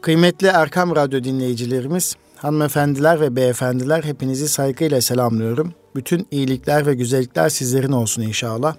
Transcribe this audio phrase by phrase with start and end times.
[0.00, 5.74] Kıymetli Erkam Radyo dinleyicilerimiz, hanımefendiler ve beyefendiler hepinizi saygıyla selamlıyorum.
[5.96, 8.76] Bütün iyilikler ve güzellikler sizlerin olsun inşallah.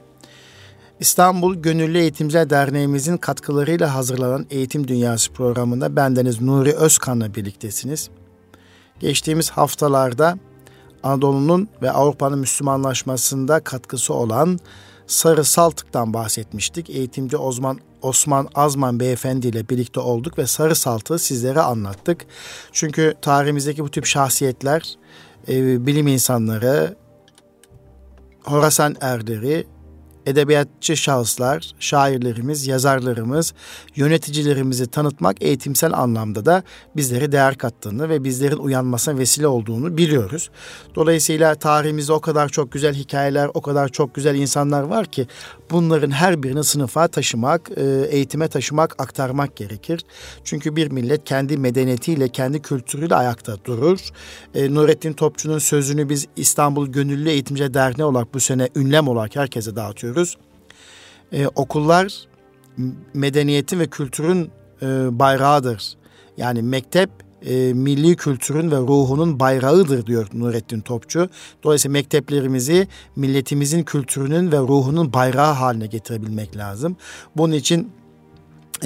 [1.00, 8.10] İstanbul Gönüllü Eğitimciler Derneğimizin katkılarıyla hazırlanan Eğitim Dünyası programında bendeniz Nuri Özkan'la birliktesiniz.
[9.00, 10.38] Geçtiğimiz haftalarda
[11.04, 14.60] Anadolu'nun ve Avrupa'nın Müslümanlaşmasında katkısı olan
[15.08, 16.90] Sarı Saltık'tan bahsetmiştik.
[16.90, 22.26] Eğitimci Osman Osman Azman Beyefendi ile birlikte olduk ve Sarı Saltık'ı sizlere anlattık.
[22.72, 24.96] Çünkü tarihimizdeki bu tip şahsiyetler,
[25.48, 26.96] e, bilim insanları,
[28.44, 29.68] Horasan Erleri,
[30.28, 33.54] edebiyatçı şahıslar, şairlerimiz, yazarlarımız,
[33.96, 36.64] yöneticilerimizi tanıtmak eğitimsel anlamda da
[36.96, 40.50] bizlere değer kattığını ve bizlerin uyanmasına vesile olduğunu biliyoruz.
[40.96, 45.28] Dolayısıyla tarihimizde o kadar çok güzel hikayeler, o kadar çok güzel insanlar var ki
[45.72, 50.02] bunların her birini sınıfa taşımak, e, eğitime taşımak, aktarmak gerekir.
[50.44, 54.00] Çünkü bir millet kendi medeniyetiyle, kendi kültürüyle ayakta durur.
[54.56, 59.76] E, Nurettin Topçu'nun sözünü biz İstanbul Gönüllü Eğitimci Derneği olarak bu sene ünlem olarak herkese
[59.76, 60.17] dağıtıyoruz.
[61.32, 62.28] E, okullar
[63.14, 64.52] medeniyetin ve kültürün
[65.20, 65.98] bayrağıdır.
[66.38, 67.10] Yani mektep
[67.46, 71.30] e, milli kültürün ve ruhunun bayrağıdır diyor Nurettin Topçu.
[71.64, 76.98] Dolayısıyla mekteplerimizi milletimizin kültürünün ve ruhunun bayrağı haline getirebilmek lazım.
[77.38, 77.88] Bunun için e,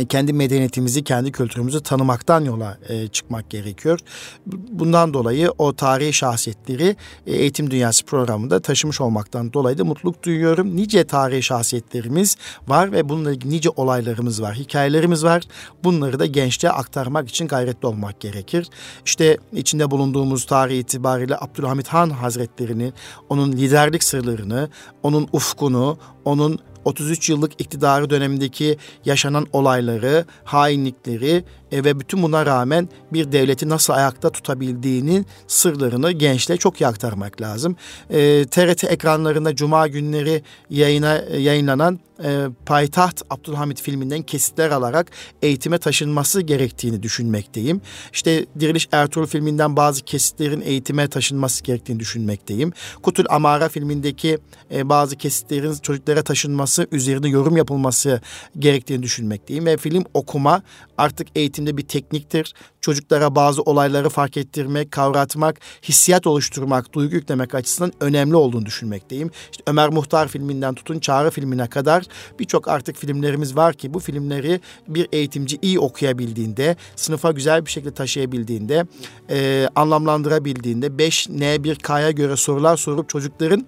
[0.10, 4.00] kendi medeniyetimizi, kendi kültürümüzü tanımaktan yola e, çıkmak gerekiyor.
[4.46, 6.96] Bundan dolayı o tarihi şahsiyetleri
[7.28, 10.76] e, Eğitim Dünyası programında taşımış olmaktan dolayı da mutluluk duyuyorum.
[10.76, 15.44] Nice tarihi şahsiyetlerimiz var ve bununla ilgili nice olaylarımız var, hikayelerimiz var.
[15.84, 18.68] Bunları da gençliğe aktarmak için gayretli olmak gerekir.
[19.06, 22.94] İşte içinde bulunduğumuz tarih itibariyle Abdülhamit Han Hazretleri'nin,
[23.30, 24.70] onun liderlik sırlarını,
[25.04, 32.90] onun ufkunu, onun 33 yıllık iktidarı dönemindeki yaşanan olayları, hainlikleri e, ve bütün buna rağmen
[33.14, 37.76] bir devleti nasıl ayakta tutabildiğinin sırlarını gençliğe çok iyi aktarmak lazım.
[38.10, 45.12] E, TRT ekranlarında cuma günleri yayına yayınlanan e, Payitaht Abdülhamit filminden kesitler alarak
[45.42, 47.82] eğitime taşınması gerektiğini düşünmekteyim.
[48.14, 52.74] İşte Diriliş Ertuğrul filminden bazı kesitlerin eğitime taşınması gerektiğini düşünmekteyim.
[53.04, 54.38] Kutul Amara filmindeki
[54.72, 58.22] e, bazı kesitlerin çocuklara taşınması, üzerinde yorum yapılması
[58.60, 59.66] gerektiğini düşünmekteyim.
[59.66, 60.62] Ve film okuma
[60.98, 61.28] artık
[61.62, 62.54] eğitimde bir tekniktir.
[62.82, 69.32] Çocuklara bazı olayları fark ettirmek, kavratmak, hissiyat oluşturmak, duygu yüklemek açısından önemli olduğunu düşünmekteyim.
[69.52, 72.04] İşte Ömer Muhtar filminden tutun Çağrı filmine kadar
[72.40, 77.94] birçok artık filmlerimiz var ki bu filmleri bir eğitimci iyi okuyabildiğinde, sınıfa güzel bir şekilde
[77.94, 78.86] taşıyabildiğinde,
[79.30, 83.66] e, anlamlandırabildiğinde 5N1K'ya göre sorular sorup çocukların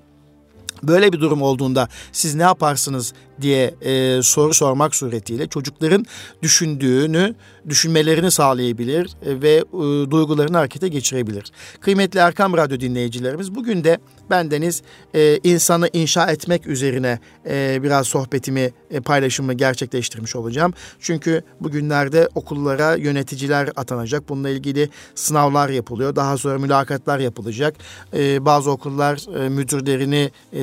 [0.83, 6.05] Böyle bir durum olduğunda siz ne yaparsınız diye e, soru sormak suretiyle çocukların
[6.41, 7.35] düşündüğünü,
[7.69, 11.51] düşünmelerini sağlayabilir e, ve e, duygularını harekete geçirebilir.
[11.81, 13.99] Kıymetli Erkam Radyo dinleyicilerimiz bugün de
[14.29, 14.81] bendeniz
[15.15, 20.73] e, insanı inşa etmek üzerine e, biraz sohbetimi, e, paylaşımımı gerçekleştirmiş olacağım.
[20.99, 24.29] Çünkü bugünlerde okullara yöneticiler atanacak.
[24.29, 26.15] Bununla ilgili sınavlar yapılıyor.
[26.15, 27.75] Daha sonra mülakatlar yapılacak.
[28.13, 30.59] E, bazı okullar e, müdürlerini e,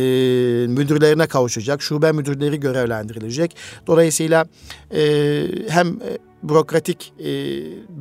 [0.66, 1.82] müdürlerine kavuşacak.
[1.82, 3.56] Şube müdürleri görevlendirilecek.
[3.87, 4.47] Dolayısıyla
[4.94, 5.03] e,
[5.69, 5.98] hem
[6.43, 7.25] bürokratik e,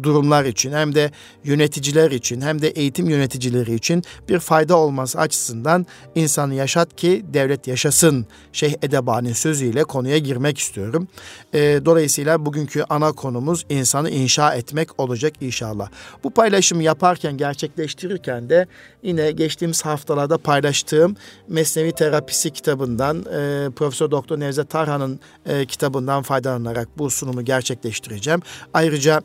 [0.03, 1.11] durumlar için hem de
[1.43, 5.85] yöneticiler için hem de eğitim yöneticileri için bir fayda olması açısından
[6.15, 11.07] insanı yaşat ki devlet yaşasın Şeyh Edebani'nin sözüyle konuya girmek istiyorum.
[11.53, 15.89] E, dolayısıyla bugünkü ana konumuz insanı inşa etmek olacak inşallah.
[16.23, 18.67] Bu paylaşımı yaparken gerçekleştirirken de
[19.03, 21.15] yine geçtiğimiz haftalarda paylaştığım
[21.47, 28.41] Mesnevi Terapisi kitabından e, Profesör Doktor Nevzat Tarhan'ın e, kitabından faydalanarak bu sunumu gerçekleştireceğim vereceğim.
[28.73, 29.21] Ayrıca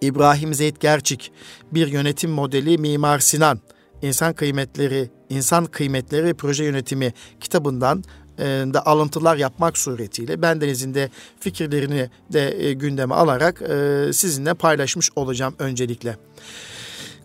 [0.00, 1.32] İbrahim Zeyd Gerçik
[1.72, 3.60] bir yönetim modeli Mimar Sinan
[4.02, 8.04] İnsan Kıymetleri, İnsan Kıymetleri Proje Yönetimi kitabından
[8.38, 15.10] e, da alıntılar yapmak suretiyle bendenizin de fikirlerini de e, gündeme alarak e, sizinle paylaşmış
[15.16, 16.16] olacağım öncelikle.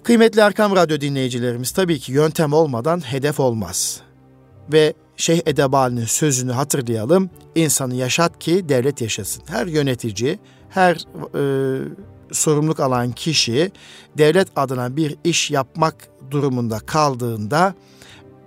[0.04, 4.02] Kıymetli Erkam Radyo dinleyicilerimiz tabii ki yöntem olmadan hedef olmaz.
[4.74, 7.30] Ve Şeyh Edebali'nin sözünü hatırlayalım.
[7.56, 9.44] İnsanı yaşat ki devlet yaşasın.
[9.48, 11.44] Her yönetici, her e,
[12.32, 13.72] sorumluluk alan kişi
[14.18, 15.96] devlet adına bir iş yapmak
[16.32, 17.74] durumunda kaldığında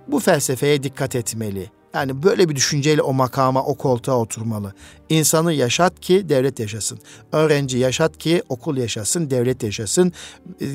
[0.07, 1.69] bu felsefeye dikkat etmeli.
[1.93, 4.73] Yani böyle bir düşünceyle o makama, o koltuğa oturmalı.
[5.09, 6.99] İnsanı yaşat ki devlet yaşasın.
[7.31, 10.13] Öğrenci yaşat ki okul yaşasın, devlet yaşasın.
[10.61, 10.65] E,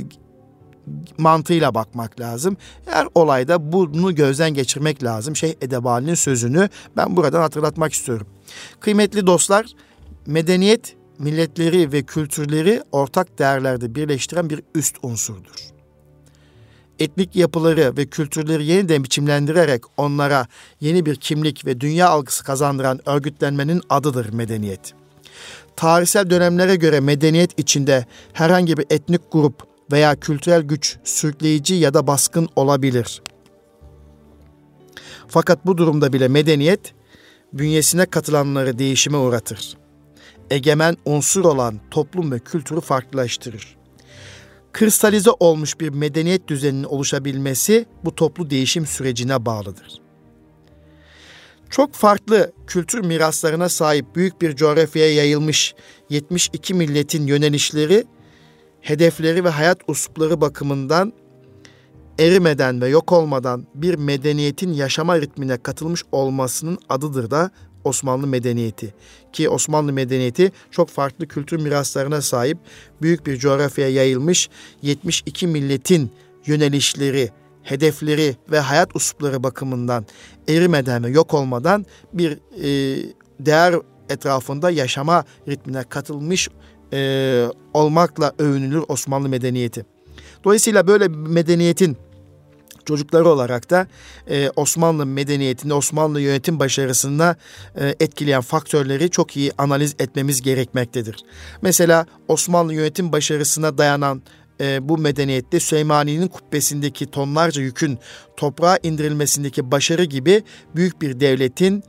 [1.19, 2.57] mantığıyla bakmak lazım.
[2.87, 5.37] Her olayda bunu gözden geçirmek lazım.
[5.37, 8.27] Şeyh Edebali'nin sözünü ben buradan hatırlatmak istiyorum.
[8.81, 9.67] Kıymetli dostlar,
[10.27, 15.77] medeniyet milletleri ve kültürleri ortak değerlerde birleştiren bir üst unsurdur.
[16.99, 20.47] Etnik yapıları ve kültürleri yeniden biçimlendirerek onlara
[20.81, 24.95] yeni bir kimlik ve dünya algısı kazandıran örgütlenmenin adıdır medeniyet.
[25.77, 29.63] Tarihsel dönemlere göre medeniyet içinde herhangi bir etnik grup
[29.93, 33.23] veya kültürel güç sürükleyici ya da baskın olabilir.
[35.29, 36.95] Fakat bu durumda bile medeniyet
[37.53, 39.77] bünyesine katılanları değişime uğratır.
[40.51, 43.77] Egemen unsur olan toplum ve kültürü farklılaştırır.
[44.73, 50.01] Kristalize olmuş bir medeniyet düzeninin oluşabilmesi bu toplu değişim sürecine bağlıdır.
[51.71, 55.75] Çok farklı kültür miraslarına sahip büyük bir coğrafyaya yayılmış
[56.11, 58.05] 72 milletin yönelişleri,
[58.81, 61.13] hedefleri ve hayat uslupları bakımından
[62.19, 67.51] erimeden ve yok olmadan bir medeniyetin yaşama ritmine katılmış olmasının adıdır da
[67.87, 68.95] Osmanlı medeniyeti.
[69.33, 72.59] Ki Osmanlı medeniyeti çok farklı kültür miraslarına sahip,
[73.03, 74.49] büyük bir coğrafyaya yayılmış
[74.83, 76.11] 72 milletin
[76.47, 77.31] yönelişleri,
[77.63, 80.07] hedefleri ve hayat uslupları bakımından
[80.49, 83.03] erimeden ve yok olmadan bir e,
[83.41, 83.75] değer
[84.09, 86.49] etrafında yaşama ritmine katılmış
[86.93, 89.87] e, olmakla övünülür Osmanlı medeniyeti.
[90.45, 91.97] Dolayısıyla böyle medeniyetin
[92.87, 93.87] çocukları olarak da
[94.31, 97.37] e, Osmanlı medeniyetinde, Osmanlı yönetim başarısında
[97.81, 101.17] e, etkileyen faktörleri çok iyi analiz etmemiz gerekmektedir.
[101.63, 104.23] Mesela Osmanlı yönetim başarısına dayanan
[104.61, 107.99] e, bu medeniyette Süleymaniye'nin kubbesindeki tonlarca yükün
[108.37, 110.43] toprağa indirilmesindeki başarı gibi
[110.77, 111.85] büyük bir devletin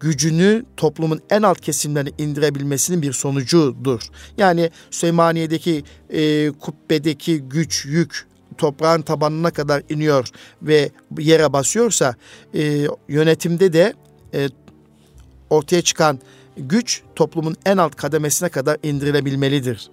[0.00, 4.02] gücünü toplumun en alt kesimlerine indirebilmesinin bir sonucudur.
[4.38, 8.26] Yani Süleymaniye'deki e, kubbedeki güç, yük
[8.58, 10.28] toprağın tabanına kadar iniyor
[10.62, 12.14] ve yere basıyorsa
[12.54, 13.94] e, yönetimde de
[14.34, 14.48] e,
[15.50, 16.18] ortaya çıkan
[16.56, 19.90] güç toplumun en alt kademesine kadar indirilebilmelidir.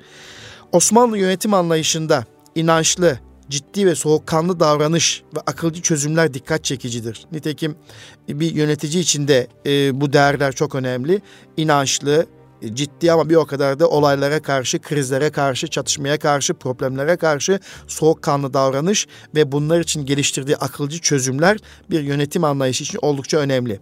[0.71, 2.25] Osmanlı yönetim anlayışında
[2.55, 3.19] inançlı,
[3.49, 7.25] ciddi ve soğukkanlı davranış ve akılcı çözümler dikkat çekicidir.
[7.31, 7.75] Nitekim
[8.29, 11.21] bir yönetici için de e, bu değerler çok önemli.
[11.57, 12.25] İnançlı,
[12.65, 18.53] ciddi ama bir o kadar da olaylara karşı, krizlere karşı, çatışmaya karşı, problemlere karşı soğukkanlı
[18.53, 21.57] davranış ve bunlar için geliştirdiği akılcı çözümler
[21.89, 23.79] bir yönetim anlayışı için oldukça önemli.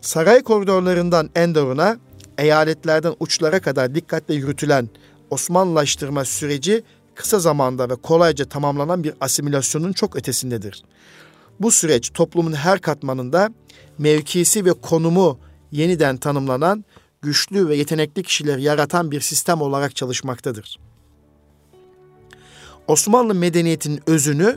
[0.00, 1.96] Saray koridorlarından Endor'una,
[2.38, 4.88] eyaletlerden uçlara kadar dikkatle yürütülen
[5.30, 6.82] Osmanlılaştırma süreci
[7.14, 10.82] kısa zamanda ve kolayca tamamlanan bir asimilasyonun çok ötesindedir.
[11.60, 13.50] Bu süreç toplumun her katmanında
[13.98, 15.38] mevkisi ve konumu
[15.72, 16.84] yeniden tanımlanan
[17.22, 20.78] güçlü ve yetenekli kişileri yaratan bir sistem olarak çalışmaktadır.
[22.88, 24.56] Osmanlı medeniyetinin özünü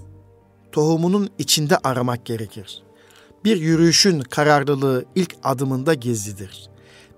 [0.72, 2.84] tohumunun içinde aramak gerekir.
[3.46, 6.70] Bir yürüyüşün kararlılığı ilk adımında gizlidir.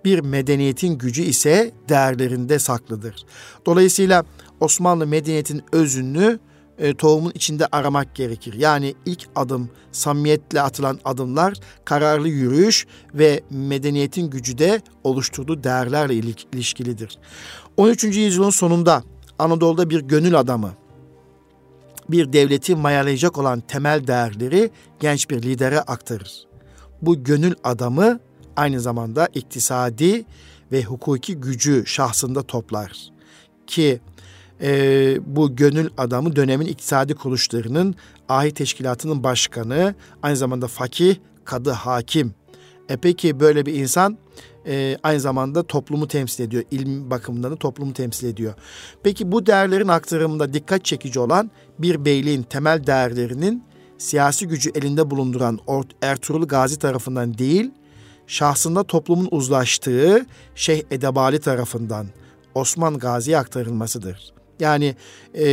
[0.06, 3.26] Bir medeniyetin gücü ise değerlerinde saklıdır.
[3.66, 4.24] Dolayısıyla
[4.60, 6.40] Osmanlı medeniyetin özünü
[6.78, 8.54] e, tohumun içinde aramak gerekir.
[8.54, 11.54] Yani ilk adım samimiyetle atılan adımlar,
[11.86, 16.16] kararlı yürüyüş ve medeniyetin gücü de oluşturduğu değerlerle
[16.54, 17.18] ilişkilidir.
[17.78, 18.04] 13.
[18.04, 19.04] yüzyılın sonunda
[19.40, 20.74] Anadolu'da bir gönül adamı,
[22.10, 26.48] bir devleti mayalayacak olan temel değerleri genç bir lidere aktarır.
[27.02, 28.20] Bu gönül adamı
[28.56, 30.26] aynı zamanda iktisadi
[30.72, 33.10] ve hukuki gücü şahsında toplar.
[33.68, 34.02] Ki
[34.64, 37.96] e, bu gönül adamı dönemin iktisadi kuruluşlarının
[38.30, 41.16] ahi teşkilatının başkanı, aynı zamanda fakih,
[41.46, 42.34] kadı, hakim.
[42.90, 44.18] E peki böyle bir insan
[44.68, 46.64] e, aynı zamanda toplumu temsil ediyor.
[46.72, 48.54] İlim bakımından da toplumu temsil ediyor.
[49.04, 53.64] Peki bu değerlerin aktarımında dikkat çekici olan bir beyliğin temel değerlerinin
[53.98, 55.60] siyasi gücü elinde bulunduran
[56.02, 57.72] Ertuğrul Gazi tarafından değil,
[58.28, 62.08] şahsında toplumun uzlaştığı Şeyh Edebali tarafından
[62.56, 64.34] Osman Gazi'ye aktarılmasıdır.
[64.60, 64.96] Yani
[65.36, 65.46] e,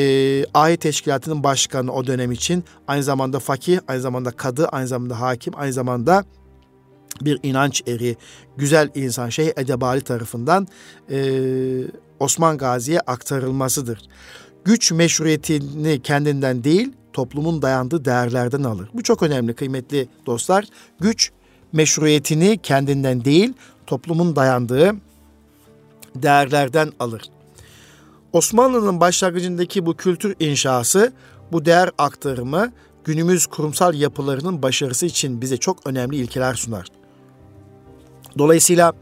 [0.54, 5.52] ahi teşkilatının başkanı o dönem için aynı zamanda fakih, aynı zamanda kadı, aynı zamanda hakim,
[5.56, 6.24] aynı zamanda
[7.20, 8.16] bir inanç eri,
[8.56, 10.68] güzel insan şey Edebali tarafından
[11.10, 11.20] e,
[12.20, 13.98] Osman Gazi'ye aktarılmasıdır.
[14.64, 18.88] Güç meşruiyetini kendinden değil, toplumun dayandığı değerlerden alır.
[18.94, 20.64] Bu çok önemli kıymetli dostlar.
[21.00, 21.30] Güç
[21.72, 23.52] meşruiyetini kendinden değil,
[23.86, 24.92] toplumun dayandığı
[26.14, 27.22] değerlerden alır.
[28.32, 31.12] Osmanlı'nın başlangıcındaki bu kültür inşası,
[31.52, 32.72] bu değer aktarımı
[33.04, 36.86] günümüz kurumsal yapılarının başarısı için bize çok önemli ilkeler sunar.
[38.38, 38.92] Dolayısıyla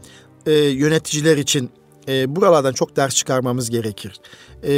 [0.45, 1.69] e, yöneticiler için
[2.07, 4.19] e, buralardan çok ders çıkarmamız gerekir.
[4.63, 4.71] E,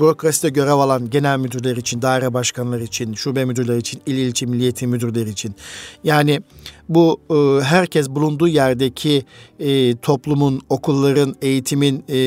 [0.00, 4.86] bürokraside görev alan genel müdürler için, daire başkanları için, şube müdürleri için, il ilçe milliyeti
[4.86, 5.54] müdürleri için.
[6.04, 6.40] Yani
[6.88, 9.24] bu e, herkes bulunduğu yerdeki
[9.58, 12.18] e, toplumun, okulların, eğitimin, e,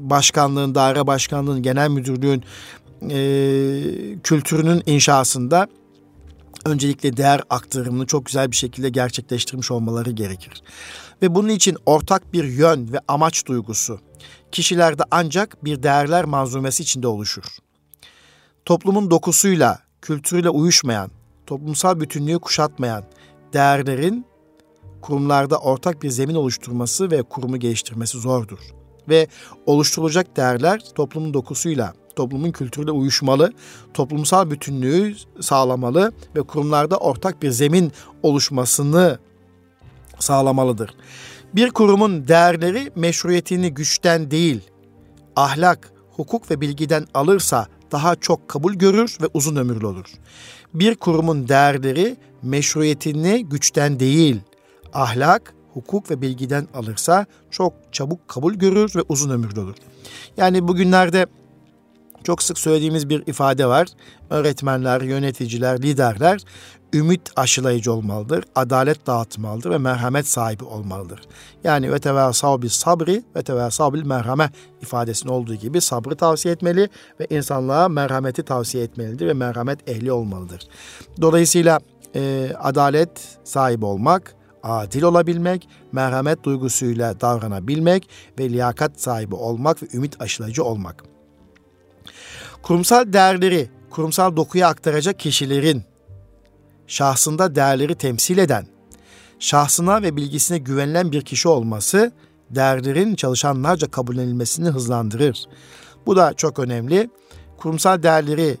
[0.00, 2.44] başkanlığın, daire başkanlığın, genel müdürlüğün
[3.10, 5.68] e, kültürünün inşasında
[6.66, 10.62] öncelikle değer aktarımını çok güzel bir şekilde gerçekleştirmiş olmaları gerekir.
[11.22, 14.00] Ve bunun için ortak bir yön ve amaç duygusu
[14.52, 17.44] kişilerde ancak bir değerler manzumesi içinde oluşur.
[18.64, 21.10] Toplumun dokusuyla, kültürüyle uyuşmayan,
[21.46, 23.04] toplumsal bütünlüğü kuşatmayan
[23.52, 24.26] değerlerin
[25.00, 28.79] kurumlarda ortak bir zemin oluşturması ve kurumu geliştirmesi zordur.
[29.10, 29.26] Ve
[29.66, 33.52] oluşturulacak değerler toplumun dokusuyla, toplumun kültürüyle uyuşmalı,
[33.94, 39.18] toplumsal bütünlüğü sağlamalı ve kurumlarda ortak bir zemin oluşmasını
[40.18, 40.94] sağlamalıdır.
[41.54, 44.60] Bir kurumun değerleri meşruiyetini güçten değil,
[45.36, 50.06] ahlak, hukuk ve bilgiden alırsa daha çok kabul görür ve uzun ömürlü olur.
[50.74, 54.40] Bir kurumun değerleri meşruiyetini güçten değil,
[54.92, 59.76] ahlak, hukuk ve bilgiden alırsa çok çabuk kabul görür ve uzun ömürlü olur.
[60.36, 61.26] Yani bugünlerde
[62.24, 63.88] çok sık söylediğimiz bir ifade var.
[64.30, 66.40] Öğretmenler, yöneticiler, liderler
[66.94, 71.20] ümit aşılayıcı olmalıdır, adalet dağıtmalıdır ve merhamet sahibi olmalıdır.
[71.64, 74.50] Yani ve tevasav bil sabri ve tevasav bil merhame
[74.82, 76.88] ifadesinin olduğu gibi sabrı tavsiye etmeli
[77.20, 80.68] ve insanlığa merhameti tavsiye etmelidir ve merhamet ehli olmalıdır.
[81.20, 81.80] Dolayısıyla
[82.14, 90.20] e, adalet sahibi olmak, adil olabilmek, merhamet duygusuyla davranabilmek ve liyakat sahibi olmak ve ümit
[90.20, 91.04] aşılayıcı olmak.
[92.62, 95.82] Kurumsal değerleri kurumsal dokuya aktaracak kişilerin
[96.86, 98.66] şahsında değerleri temsil eden,
[99.38, 102.12] şahsına ve bilgisine güvenilen bir kişi olması
[102.50, 105.46] değerlerin çalışanlarca kabullenilmesini hızlandırır.
[106.06, 107.10] Bu da çok önemli.
[107.56, 108.58] Kurumsal değerleri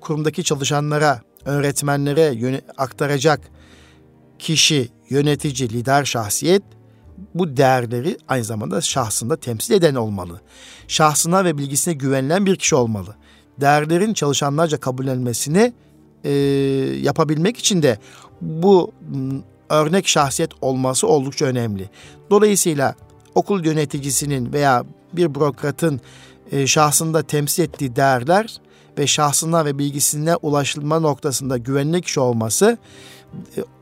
[0.00, 3.40] kurumdaki çalışanlara, öğretmenlere aktaracak
[4.38, 6.62] kişi, yönetici, lider şahsiyet
[7.34, 10.40] bu değerleri aynı zamanda şahsında temsil eden olmalı.
[10.88, 13.16] Şahsına ve bilgisine güvenilen bir kişi olmalı.
[13.60, 15.72] Değerlerin çalışanlarca kabullenmesini
[16.24, 16.30] e,
[17.02, 17.98] yapabilmek için de
[18.40, 18.92] bu
[19.68, 21.90] örnek şahsiyet olması oldukça önemli.
[22.30, 22.94] Dolayısıyla
[23.34, 26.00] okul yöneticisinin veya bir bürokratın
[26.52, 28.60] e, şahsında temsil ettiği değerler
[28.98, 32.78] ve şahsına ve bilgisine ulaşılma noktasında güvenli kişi olması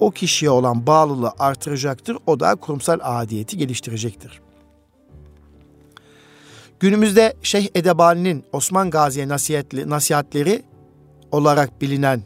[0.01, 2.19] o kişiye olan bağlılığı artıracaktır.
[2.27, 4.41] O da kurumsal adiyeti geliştirecektir.
[6.81, 9.29] Günümüzde Şeyh Edebali'nin Osman Gazi'ye
[9.89, 10.63] nasihatleri
[11.33, 12.23] olarak bilinen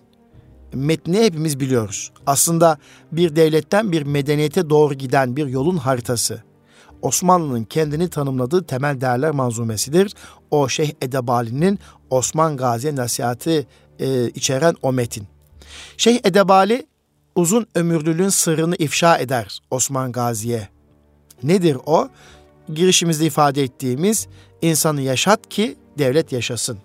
[0.72, 2.12] metni hepimiz biliyoruz.
[2.26, 2.78] Aslında
[3.12, 6.42] bir devletten bir medeniyete doğru giden bir yolun haritası.
[7.02, 10.14] Osmanlı'nın kendini tanımladığı temel değerler manzumesidir.
[10.50, 11.78] O Şeyh Edebali'nin
[12.10, 13.66] Osman Gazi'ye nasihatı
[13.98, 15.26] e, içeren o metin.
[15.96, 16.86] Şeyh Edebali
[17.36, 20.68] uzun ömürlülüğün sırrını ifşa eder Osman Gazi'ye.
[21.42, 22.08] Nedir o?
[22.74, 24.28] Girişimizde ifade ettiğimiz
[24.62, 26.78] insanı yaşat ki devlet yaşasın.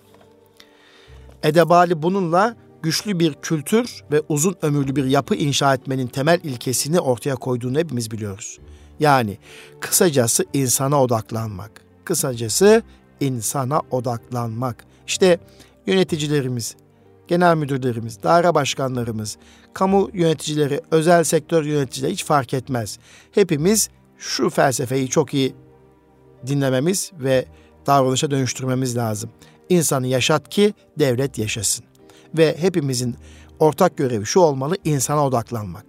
[1.42, 7.36] Edebali bununla güçlü bir kültür ve uzun ömürlü bir yapı inşa etmenin temel ilkesini ortaya
[7.36, 8.58] koyduğunu hepimiz biliyoruz.
[9.00, 9.38] Yani
[9.80, 11.70] kısacası insana odaklanmak.
[12.04, 12.82] Kısacası
[13.20, 14.84] insana odaklanmak.
[15.06, 15.38] İşte
[15.86, 16.76] yöneticilerimiz,
[17.32, 19.36] genel müdürlerimiz, daire başkanlarımız,
[19.74, 22.98] kamu yöneticileri, özel sektör yöneticileri hiç fark etmez.
[23.32, 25.54] Hepimiz şu felsefeyi çok iyi
[26.46, 27.44] dinlememiz ve
[27.86, 29.30] davranışa dönüştürmemiz lazım.
[29.68, 31.84] İnsanı yaşat ki devlet yaşasın
[32.38, 33.16] ve hepimizin
[33.58, 35.86] ortak görevi şu olmalı insana odaklanmak.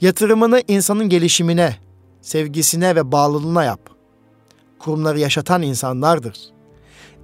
[0.00, 1.76] Yatırımını insanın gelişimine,
[2.20, 3.80] sevgisine ve bağlılığına yap.
[4.78, 6.57] Kurumları yaşatan insanlardır.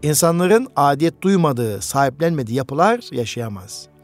[0.05, 3.95] İnsanların adiyet duymadığı, sahiplenmediği yapılar yaşayamaz.''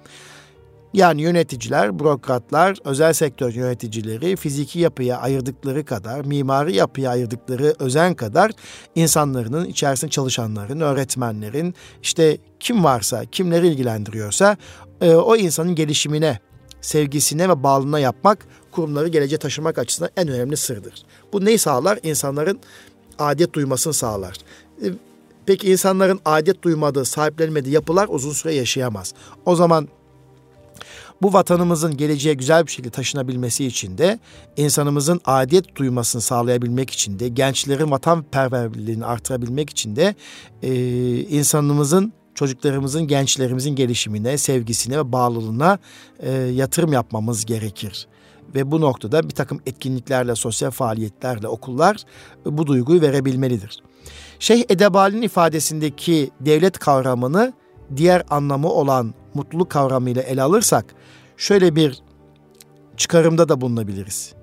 [0.95, 8.50] Yani yöneticiler, bürokratlar, özel sektör yöneticileri fiziki yapıya ayırdıkları kadar, mimari yapıya ayırdıkları özen kadar
[8.95, 14.57] insanların, içerisinde çalışanların, öğretmenlerin, işte kim varsa, kimleri ilgilendiriyorsa
[15.00, 16.38] e, o insanın gelişimine,
[16.80, 21.02] sevgisine ve bağlılığına yapmak kurumları geleceğe taşımak açısından en önemli sırdır.
[21.33, 21.99] Bu neyi sağlar?
[22.02, 22.61] İnsanların
[23.19, 24.37] adet duymasını sağlar.
[25.47, 29.14] Peki insanların adet duymadığı, sahiplenmediği yapılar uzun süre yaşayamaz.
[29.47, 29.88] O zaman
[31.23, 34.18] bu vatanımızın geleceğe güzel bir şekilde taşınabilmesi için de
[34.56, 40.14] insanımızın adet duymasını sağlayabilmek için de gençlerin vatanperverliğini artırabilmek için de
[40.62, 40.75] e,
[41.20, 45.78] insanımızın çocuklarımızın, gençlerimizin gelişimine, sevgisine ve bağlılığına
[46.18, 48.09] e, yatırım yapmamız gerekir.
[48.54, 51.97] Ve bu noktada bir takım etkinliklerle, sosyal faaliyetlerle okullar
[52.47, 53.83] bu duyguyu verebilmelidir.
[54.38, 57.52] Şeyh Edebali'nin ifadesindeki devlet kavramını
[57.97, 60.95] diğer anlamı olan mutluluk kavramıyla ele alırsak
[61.37, 62.02] şöyle bir
[62.97, 64.35] çıkarımda da bulunabiliriz.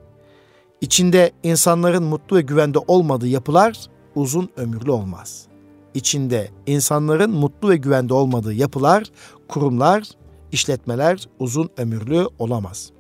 [0.82, 5.48] İçinde insanların mutlu ve güvende olmadığı yapılar uzun ömürlü olmaz.
[5.94, 9.04] İçinde insanların mutlu ve güvende olmadığı yapılar,
[9.48, 10.04] kurumlar,
[10.52, 12.92] işletmeler uzun ömürlü olamaz.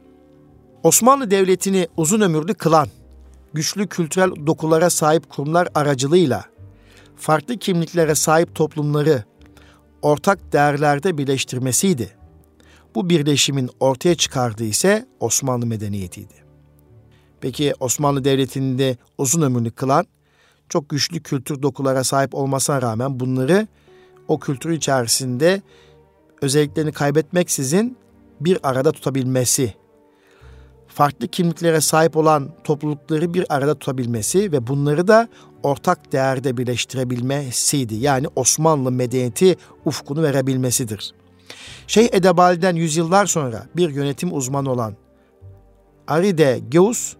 [0.87, 2.87] Osmanlı Devleti'ni uzun ömürlü kılan,
[3.53, 6.45] güçlü kültürel dokulara sahip kurumlar aracılığıyla
[7.15, 9.23] farklı kimliklere sahip toplumları
[10.01, 12.17] ortak değerlerde birleştirmesiydi.
[12.95, 16.33] Bu birleşimin ortaya çıkardığı ise Osmanlı medeniyetiydi.
[17.41, 20.05] Peki Osmanlı Devleti'nde uzun ömürlü kılan
[20.69, 23.67] çok güçlü kültür dokulara sahip olmasına rağmen bunları
[24.27, 25.61] o kültür içerisinde
[26.41, 27.97] özelliklerini kaybetmeksizin
[28.41, 29.73] bir arada tutabilmesi,
[30.97, 35.27] farklı kimliklere sahip olan toplulukları bir arada tutabilmesi ve bunları da
[35.63, 37.95] ortak değerde birleştirebilmesiydi.
[37.95, 41.13] Yani Osmanlı medeniyeti ufkunu verebilmesidir.
[41.87, 44.95] Şeyh Edebali'den yüzyıllar sonra bir yönetim uzmanı olan
[46.07, 47.15] Aride Geus,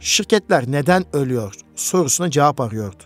[0.00, 3.02] şirketler neden ölüyor sorusuna cevap arıyordu.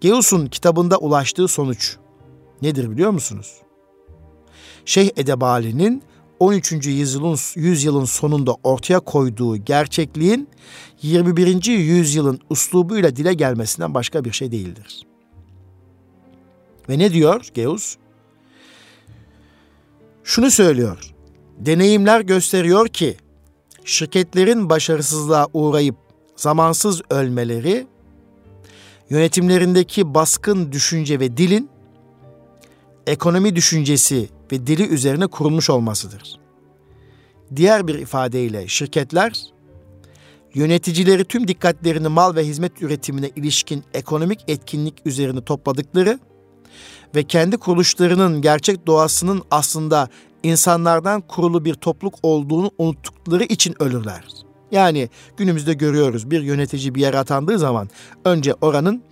[0.00, 1.96] Geus'un kitabında ulaştığı sonuç
[2.62, 3.54] nedir biliyor musunuz?
[4.84, 6.02] Şeyh Edebali'nin
[6.40, 6.72] 13.
[6.72, 10.48] yüzyılın, yüzyılın sonunda ortaya koyduğu gerçekliğin
[11.02, 11.66] 21.
[11.66, 15.06] yüzyılın uslubuyla dile gelmesinden başka bir şey değildir.
[16.88, 17.96] Ve ne diyor Geus?
[20.24, 21.14] Şunu söylüyor.
[21.58, 23.16] Deneyimler gösteriyor ki
[23.84, 25.96] şirketlerin başarısızlığa uğrayıp
[26.36, 27.86] zamansız ölmeleri
[29.10, 31.70] yönetimlerindeki baskın düşünce ve dilin
[33.06, 36.40] ekonomi düşüncesi ve dili üzerine kurulmuş olmasıdır.
[37.56, 39.42] Diğer bir ifadeyle şirketler
[40.54, 46.18] yöneticileri tüm dikkatlerini mal ve hizmet üretimine ilişkin ekonomik etkinlik üzerine topladıkları
[47.14, 50.08] ve kendi kuruluşlarının gerçek doğasının aslında
[50.42, 54.24] insanlardan kurulu bir topluluk olduğunu unuttukları için ölürler.
[54.70, 57.88] Yani günümüzde görüyoruz bir yönetici bir yere atandığı zaman
[58.24, 59.02] önce oranın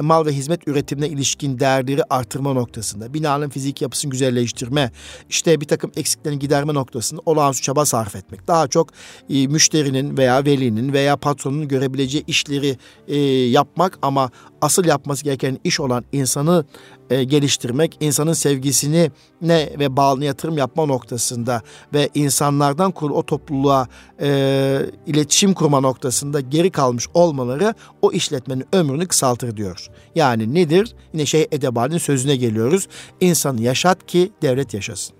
[0.00, 4.90] mal ve hizmet üretimine ilişkin değerleri artırma noktasında, binanın fizik yapısını güzelleştirme,
[5.28, 8.48] işte bir takım eksiklerini giderme noktasında olağanüstü çaba sarf etmek.
[8.48, 8.90] Daha çok
[9.30, 12.76] e, müşterinin veya velinin veya patronun görebileceği işleri
[13.08, 13.16] e,
[13.50, 14.30] yapmak ama
[14.64, 16.64] asıl yapması gereken iş olan insanı
[17.10, 19.10] e, geliştirmek, insanın sevgisini
[19.42, 21.62] ne ve bağlı yatırım yapma noktasında
[21.94, 23.88] ve insanlardan kur o topluluğa
[24.20, 29.86] e, iletişim kurma noktasında geri kalmış olmaları o işletmenin ömrünü kısaltır diyor.
[30.14, 30.94] Yani nedir?
[31.12, 32.88] Yine şey Edebali'nin sözüne geliyoruz.
[33.20, 35.16] İnsanı yaşat ki devlet yaşasın.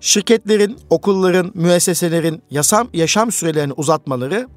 [0.00, 4.48] Şirketlerin, okulların, müesseselerin yaşam, yaşam sürelerini uzatmaları,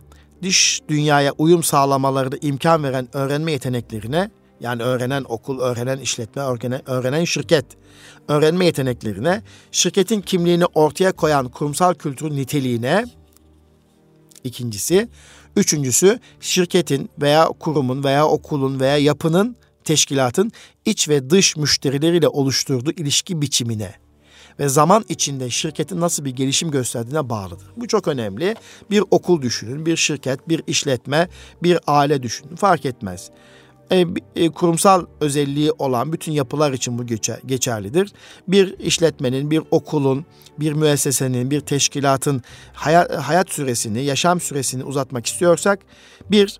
[0.44, 7.26] dış dünyaya uyum sağlamalarını imkan veren öğrenme yeteneklerine yani öğrenen okul, öğrenen işletme, öğrenen, öğrenen
[7.26, 7.66] şirket
[8.28, 13.06] öğrenme yeteneklerine, şirketin kimliğini ortaya koyan kurumsal kültürün niteliğine,
[14.44, 15.08] ikincisi,
[15.56, 20.52] üçüncüsü şirketin veya kurumun veya okulun veya yapının, teşkilatın
[20.86, 23.96] iç ve dış müşterileriyle oluşturduğu ilişki biçimine
[24.62, 27.68] ve zaman içinde şirketin nasıl bir gelişim gösterdiğine bağlıdır.
[27.78, 28.56] Bu çok önemli.
[28.90, 31.28] Bir okul düşünün, bir şirket, bir işletme,
[31.64, 33.30] bir aile düşünün fark etmez.
[33.92, 38.14] E, e, kurumsal özelliği olan bütün yapılar için bu geçer, geçerlidir.
[38.48, 40.26] Bir işletmenin, bir okulun,
[40.60, 42.42] bir müessesenin, bir teşkilatın
[42.74, 45.80] hayat, hayat süresini, yaşam süresini uzatmak istiyorsak
[46.32, 46.60] bir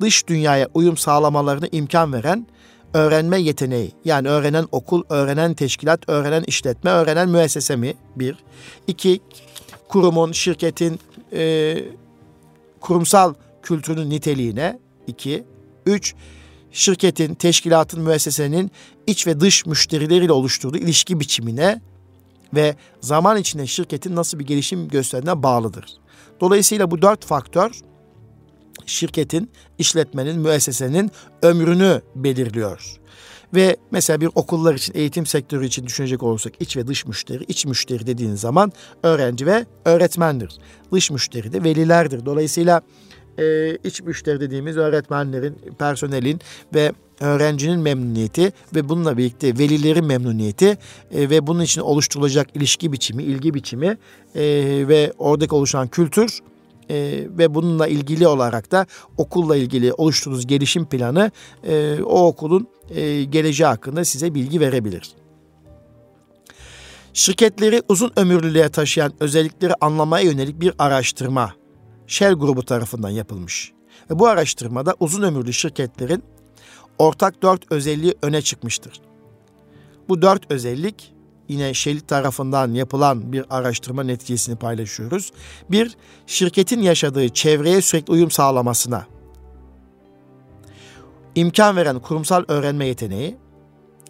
[0.00, 2.46] dış dünyaya uyum sağlamalarını imkan veren
[2.96, 7.94] öğrenme yeteneği yani öğrenen okul, öğrenen teşkilat, öğrenen işletme, öğrenen müessese mi?
[8.16, 8.36] Bir.
[8.86, 9.20] İki,
[9.88, 11.00] kurumun, şirketin
[11.32, 11.76] e,
[12.80, 14.78] kurumsal kültürünün niteliğine.
[15.06, 15.44] iki.
[15.86, 16.14] Üç,
[16.72, 18.70] şirketin, teşkilatın, müessesenin
[19.06, 21.80] iç ve dış müşterileriyle oluşturduğu ilişki biçimine
[22.54, 25.86] ve zaman içinde şirketin nasıl bir gelişim gösterdiğine bağlıdır.
[26.40, 27.70] Dolayısıyla bu dört faktör
[28.86, 31.10] şirketin, işletmenin, müessesenin
[31.42, 32.96] ömrünü belirliyor.
[33.54, 37.66] Ve mesela bir okullar için, eğitim sektörü için düşünecek olursak iç ve dış müşteri, iç
[37.66, 40.58] müşteri dediğiniz zaman öğrenci ve öğretmendir.
[40.92, 42.26] Dış müşteri de velilerdir.
[42.26, 42.82] Dolayısıyla
[43.38, 46.40] e, iç müşteri dediğimiz öğretmenlerin, personelin
[46.74, 50.78] ve öğrencinin memnuniyeti ve bununla birlikte velilerin memnuniyeti
[51.10, 54.44] e, ve bunun için oluşturulacak ilişki biçimi, ilgi biçimi e,
[54.88, 56.40] ve oradaki oluşan kültür
[56.90, 61.30] e, ve bununla ilgili olarak da okulla ilgili oluşturduğunuz gelişim planı
[61.64, 65.10] e, o okulun e, geleceği hakkında size bilgi verebilir.
[67.12, 71.52] Şirketleri uzun ömürlülüğe taşıyan özellikleri anlamaya yönelik bir araştırma
[72.06, 73.72] Shell grubu tarafından yapılmış.
[74.10, 76.22] Ve bu araştırmada uzun ömürlü şirketlerin
[76.98, 79.00] ortak dört özelliği öne çıkmıştır.
[80.08, 81.15] Bu dört özellik
[81.48, 85.32] yine Shell tarafından yapılan bir araştırma neticesini paylaşıyoruz.
[85.70, 89.06] Bir, şirketin yaşadığı çevreye sürekli uyum sağlamasına
[91.36, 93.36] imkan veren kurumsal öğrenme yeteneği.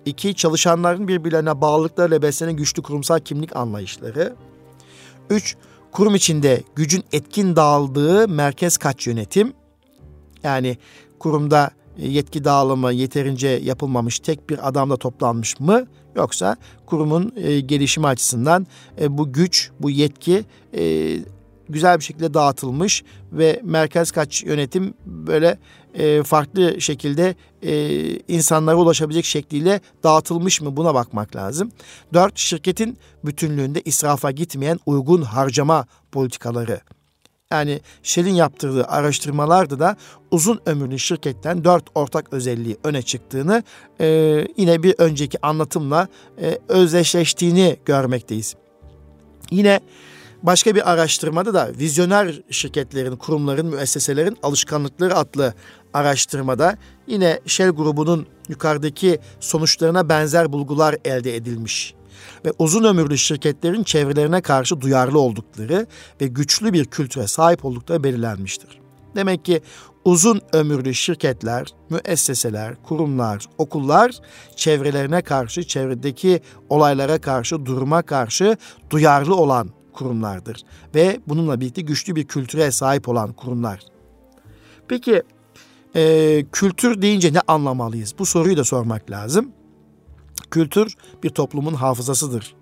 [0.04, 4.36] İki, çalışanların birbirlerine bağlılıklarıyla beslenen güçlü kurumsal kimlik anlayışları.
[5.30, 5.56] Üç,
[5.92, 9.52] kurum içinde gücün etkin dağıldığı merkez kaç yönetim.
[10.42, 10.78] Yani
[11.18, 18.66] kurumda yetki dağılımı yeterince yapılmamış tek bir adamla toplanmış mı yoksa kurumun e, gelişimi açısından
[19.00, 20.44] e, bu güç, bu yetki
[20.76, 21.16] e,
[21.68, 25.58] güzel bir şekilde dağıtılmış ve merkez kaç yönetim böyle
[25.94, 27.72] e, farklı şekilde e,
[28.28, 31.72] insanlara ulaşabilecek şekliyle dağıtılmış mı buna bakmak lazım.
[32.14, 36.80] Dört, şirketin bütünlüğünde israfa gitmeyen uygun harcama politikaları.
[37.52, 39.96] Yani Shell'in yaptırdığı araştırmalarda da
[40.30, 43.62] uzun ömürlü şirketten dört ortak özelliği öne çıktığını
[44.00, 44.06] e,
[44.56, 46.08] yine bir önceki anlatımla
[46.40, 48.54] e, özdeşleştiğini görmekteyiz.
[49.50, 49.80] Yine
[50.42, 55.54] Başka bir araştırmada da vizyoner şirketlerin, kurumların, müesseselerin alışkanlıkları adlı
[55.94, 61.94] araştırmada yine Shell grubunun yukarıdaki sonuçlarına benzer bulgular elde edilmiş.
[62.44, 65.86] Ve uzun ömürlü şirketlerin çevrelerine karşı duyarlı oldukları
[66.20, 68.80] ve güçlü bir kültüre sahip oldukları belirlenmiştir.
[69.16, 69.60] Demek ki
[70.04, 74.12] uzun ömürlü şirketler, müesseseler, kurumlar, okullar
[74.56, 78.56] çevrelerine karşı, çevredeki olaylara karşı, duruma karşı
[78.90, 80.62] duyarlı olan kurumlardır
[80.94, 83.80] ve bununla birlikte güçlü bir kültüre sahip olan kurumlar.
[84.88, 85.22] Peki
[85.96, 88.14] e, kültür deyince ne anlamalıyız?
[88.18, 89.52] Bu soruyu da sormak lazım.
[90.50, 92.54] Kültür bir toplumun hafızasıdır.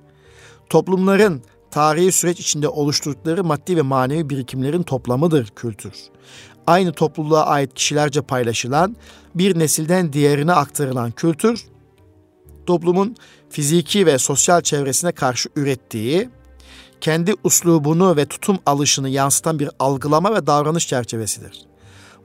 [0.68, 5.92] Toplumların tarihi süreç içinde oluşturdukları maddi ve manevi birikimlerin toplamıdır kültür.
[6.66, 8.96] Aynı topluluğa ait kişilerce paylaşılan,
[9.34, 11.66] bir nesilden diğerine aktarılan kültür,
[12.66, 13.16] toplumun
[13.50, 16.28] fiziki ve sosyal çevresine karşı ürettiği,
[17.00, 21.66] kendi uslubunu ve tutum alışını yansıtan bir algılama ve davranış çerçevesidir.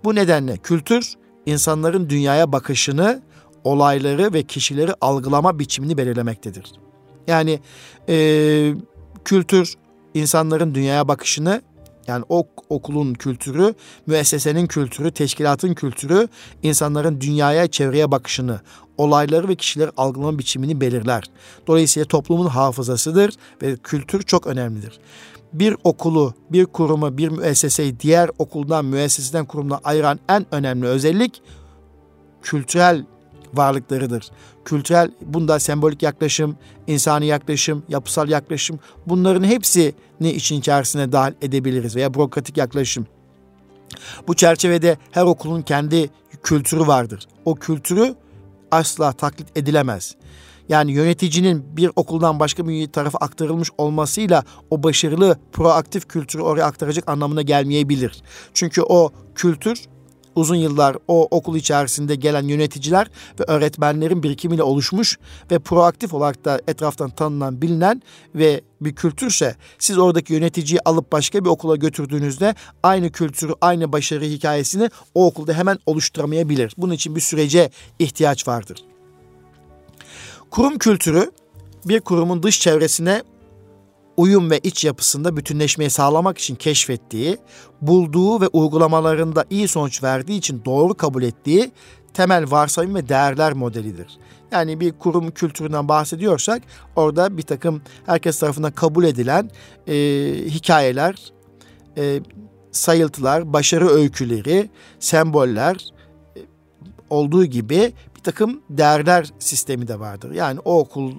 [0.04, 1.14] Bu nedenle kültür
[1.46, 3.22] insanların dünyaya bakışını,
[3.64, 6.72] olayları ve kişileri algılama biçimini belirlemektedir.
[7.28, 7.60] Yani
[8.10, 8.74] e,
[9.26, 9.76] kültür
[10.14, 11.62] insanların dünyaya bakışını
[12.08, 13.74] yani o okulun kültürü,
[14.08, 16.28] müessesenin kültürü, teşkilatın kültürü
[16.64, 18.60] insanların dünyaya, çevreye bakışını,
[18.98, 21.24] olayları ve kişileri algılama biçimini belirler.
[21.68, 25.00] Dolayısıyla toplumun hafızasıdır ve kültür çok önemlidir.
[25.54, 31.42] Bir okulu, bir kurumu, bir müesseseyi diğer okuldan, müesseseden, kurumdan ayıran en önemli özellik
[32.42, 33.06] kültürel
[33.54, 34.32] varlıklarıdır.
[34.66, 36.58] Kültürel, bunda sembolik yaklaşım,
[36.88, 39.94] insani yaklaşım, yapısal yaklaşım bunların hepsini
[40.32, 43.08] için içerisine dahil edebiliriz veya bürokratik yaklaşım.
[44.28, 46.10] Bu çerçevede her okulun kendi
[46.44, 47.28] kültürü vardır.
[47.46, 48.16] O kültürü
[48.72, 50.16] asla taklit edilemez.
[50.70, 57.10] Yani yöneticinin bir okuldan başka bir tarafa aktarılmış olmasıyla o başarılı proaktif kültürü oraya aktaracak
[57.10, 58.22] anlamına gelmeyebilir.
[58.54, 59.82] Çünkü o kültür
[60.36, 63.08] uzun yıllar o okul içerisinde gelen yöneticiler
[63.40, 65.20] ve öğretmenlerin birikimiyle oluşmuş
[65.52, 68.02] ve proaktif olarak da etraftan tanınan, bilinen
[68.36, 74.26] ve bir kültürse siz oradaki yöneticiyi alıp başka bir okula götürdüğünüzde aynı kültürü, aynı başarı
[74.26, 76.74] hikayesini o okulda hemen oluşturamayabilir.
[76.78, 78.84] Bunun için bir sürece ihtiyaç vardır.
[80.52, 81.32] Kurum kültürü
[81.86, 83.24] bir kurumun dış çevresine
[84.20, 87.38] uyum ve iç yapısında bütünleşmeyi sağlamak için keşfettiği,
[87.82, 91.72] bulduğu ve uygulamalarında iyi sonuç verdiği için doğru kabul ettiği
[92.14, 94.18] temel varsayım ve değerler modelidir.
[94.52, 96.62] Yani bir kurum kültüründen bahsediyorsak
[96.96, 99.50] orada bir takım herkes tarafından kabul edilen
[99.88, 99.94] e,
[100.46, 101.32] hikayeler,
[101.98, 102.20] e,
[102.72, 105.76] sayıltılar, başarı öyküleri, semboller
[106.36, 106.40] e,
[107.10, 110.32] olduğu gibi bir takım değerler sistemi de vardır.
[110.32, 111.14] Yani o okul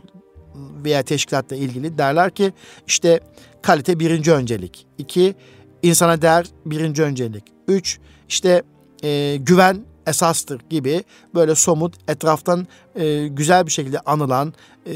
[0.85, 2.53] veya teşkilatla ilgili derler ki
[2.87, 3.21] işte
[3.63, 4.87] kalite birinci öncelik.
[4.99, 5.35] iki
[5.83, 7.45] insana değer birinci öncelik.
[7.69, 8.63] Üç işte
[9.03, 14.55] e, güven esastır gibi böyle somut etraftan e, güzel bir şekilde anılan
[14.87, 14.93] e,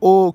[0.00, 0.34] o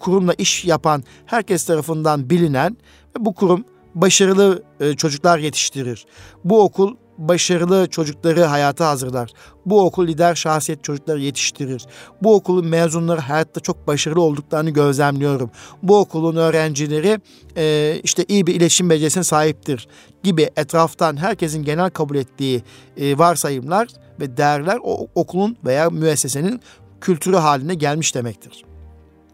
[0.00, 2.76] kurumla iş yapan herkes tarafından bilinen
[3.16, 3.64] ve bu kurum
[3.94, 6.06] başarılı e, çocuklar yetiştirir.
[6.44, 6.96] Bu okul
[7.28, 9.30] başarılı çocukları hayata hazırlar.
[9.66, 11.86] Bu okul lider şahsiyet çocukları yetiştirir.
[12.22, 15.50] Bu okulun mezunları hayatta çok başarılı olduklarını gözlemliyorum.
[15.82, 17.20] Bu okulun öğrencileri
[17.56, 19.88] e, işte iyi bir iletişim becerisine sahiptir
[20.22, 22.62] gibi etraftan herkesin genel kabul ettiği
[22.96, 23.88] e, varsayımlar
[24.20, 26.60] ve değerler o okulun veya müessesenin
[27.00, 28.64] kültürü haline gelmiş demektir.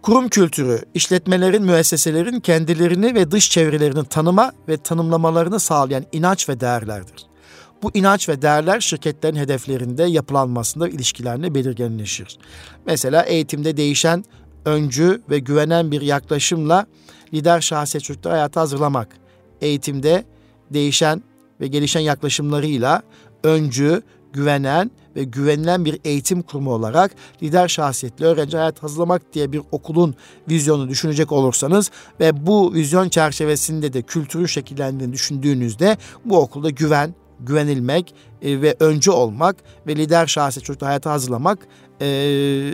[0.02, 7.26] Kurum kültürü, işletmelerin, müesseselerin kendilerini ve dış çevrelerini tanıma ve tanımlamalarını sağlayan inanç ve değerlerdir.
[7.82, 12.38] Bu inanç ve değerler şirketlerin hedeflerinde yapılanmasında ilişkilerine belirginleşir.
[12.86, 14.24] Mesela eğitimde değişen
[14.64, 16.86] öncü ve güvenen bir yaklaşımla
[17.34, 19.08] lider şahsiyet çocukları hayata hazırlamak.
[19.60, 20.24] Eğitimde
[20.70, 21.22] değişen
[21.60, 23.02] ve gelişen yaklaşımlarıyla
[23.44, 27.10] öncü, güvenen ve güvenilen bir eğitim kurumu olarak
[27.42, 30.14] lider şahsiyetli öğrenci hayat hazırlamak diye bir okulun
[30.50, 38.14] vizyonu düşünecek olursanız ve bu vizyon çerçevesinde de kültürü şekillendiğini düşündüğünüzde bu okulda güven, güvenilmek
[38.42, 41.58] e, ve öncü olmak ve lider şahsiyet çocukları hayata hazırlamak
[42.00, 42.06] e,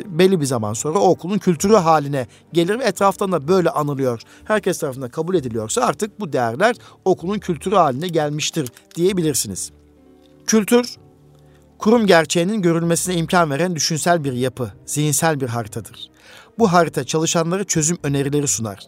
[0.06, 4.20] belli bir zaman sonra o okulun kültürü haline gelir ve etraftan da böyle anılıyor.
[4.44, 9.70] Herkes tarafından kabul ediliyorsa artık bu değerler okulun kültürü haline gelmiştir diyebilirsiniz.
[10.46, 10.96] Kültür
[11.78, 16.10] kurum gerçeğinin görülmesine imkan veren düşünsel bir yapı, zihinsel bir haritadır.
[16.58, 18.78] Bu harita çalışanlara çözüm önerileri sunar.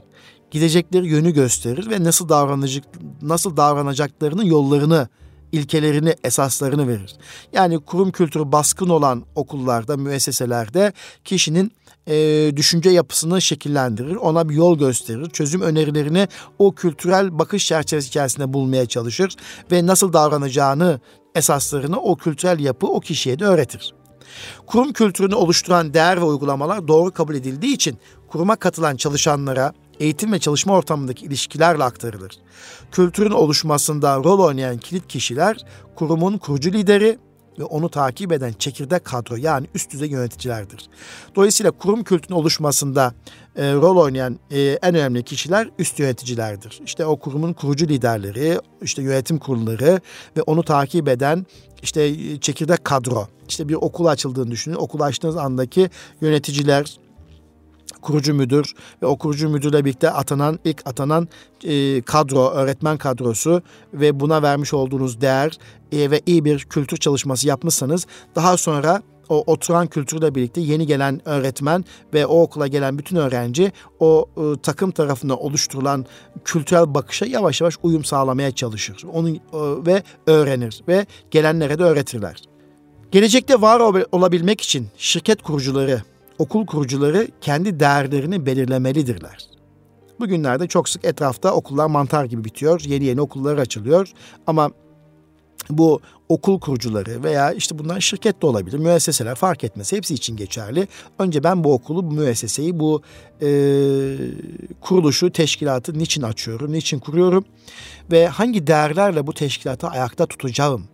[0.50, 2.84] Gidecekleri yönü gösterir ve nasıl davranacak
[3.22, 5.08] nasıl davranacaklarının yollarını
[5.52, 7.16] ilkelerini, esaslarını verir.
[7.52, 10.92] Yani kurum kültürü baskın olan okullarda, müesseselerde
[11.24, 11.72] kişinin
[12.09, 16.28] e, düşünce yapısını şekillendirir, ona bir yol gösterir, çözüm önerilerini
[16.59, 19.37] o kültürel bakış çerçevesi içerisinde bulmaya çalışır
[19.72, 21.00] ve nasıl davranacağını,
[21.35, 23.94] esaslarını o kültürel yapı o kişiye de öğretir.
[24.66, 30.38] Kurum kültürünü oluşturan değer ve uygulamalar doğru kabul edildiği için kuruma katılan çalışanlara, eğitim ve
[30.38, 32.32] çalışma ortamındaki ilişkilerle aktarılır.
[32.92, 35.56] Kültürün oluşmasında rol oynayan kilit kişiler
[35.94, 37.18] kurumun kurucu lideri
[37.59, 40.88] ve onu takip eden çekirdek kadro yani üst düzey yöneticilerdir.
[41.35, 43.14] Dolayısıyla kurum kültürünün oluşmasında
[43.56, 46.80] e, rol oynayan e, en önemli kişiler üst yöneticilerdir.
[46.85, 50.00] İşte o kurumun kurucu liderleri, işte yönetim kurulları
[50.37, 51.46] ve onu takip eden
[51.82, 53.28] işte çekirdek kadro.
[53.48, 54.74] İşte bir okul açıldığını düşünün.
[54.74, 56.96] Okul açtığınız andaki yöneticiler,
[58.02, 61.28] kurucu müdür ve o kurucu müdürle birlikte atanan ilk atanan
[61.64, 65.59] e, kadro, öğretmen kadrosu ve buna vermiş olduğunuz değer
[65.92, 71.28] e, ve iyi bir kültür çalışması yapmışsanız daha sonra o oturan kültürle birlikte yeni gelen
[71.28, 76.06] öğretmen ve o okula gelen bütün öğrenci o e, takım tarafından oluşturulan
[76.44, 79.04] kültürel bakışa yavaş yavaş uyum sağlamaya çalışır.
[79.12, 79.38] Onu e,
[79.87, 82.42] ve öğrenir ve gelenlere de öğretirler.
[83.11, 83.80] Gelecekte var
[84.12, 86.02] olabilmek için şirket kurucuları
[86.38, 89.49] okul kurucuları kendi değerlerini belirlemelidirler.
[90.20, 92.81] Bugünlerde çok sık etrafta okullar mantar gibi bitiyor.
[92.81, 94.12] Yeni yeni okullar açılıyor.
[94.46, 94.70] Ama
[95.70, 99.92] bu okul kurucuları veya işte bunlar şirket de olabilir, müesseseler fark etmez.
[99.92, 100.88] Hepsi için geçerli.
[101.18, 103.03] Önce ben bu okulu, bu müesseseyi, bu
[103.42, 103.49] e,
[104.81, 107.44] kuruluşu, teşkilatı niçin açıyorum, niçin kuruyorum
[108.11, 110.88] ve hangi değerlerle bu teşkilatı ayakta tutacağım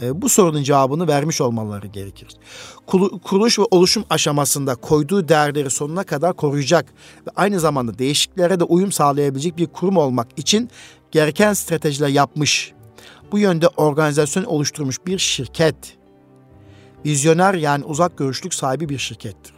[0.00, 2.28] bu sorunun cevabını vermiş olmaları gerekir.
[3.24, 6.86] Kuruluş ve oluşum aşamasında koyduğu değerleri sonuna kadar koruyacak
[7.26, 10.70] ve aynı zamanda değişikliklere de uyum sağlayabilecek bir kurum olmak için
[11.10, 12.72] gereken stratejiler yapmış,
[13.32, 15.76] bu yönde organizasyon oluşturmuş bir şirket,
[17.06, 19.54] vizyoner yani uzak görüşlük sahibi bir şirkettir.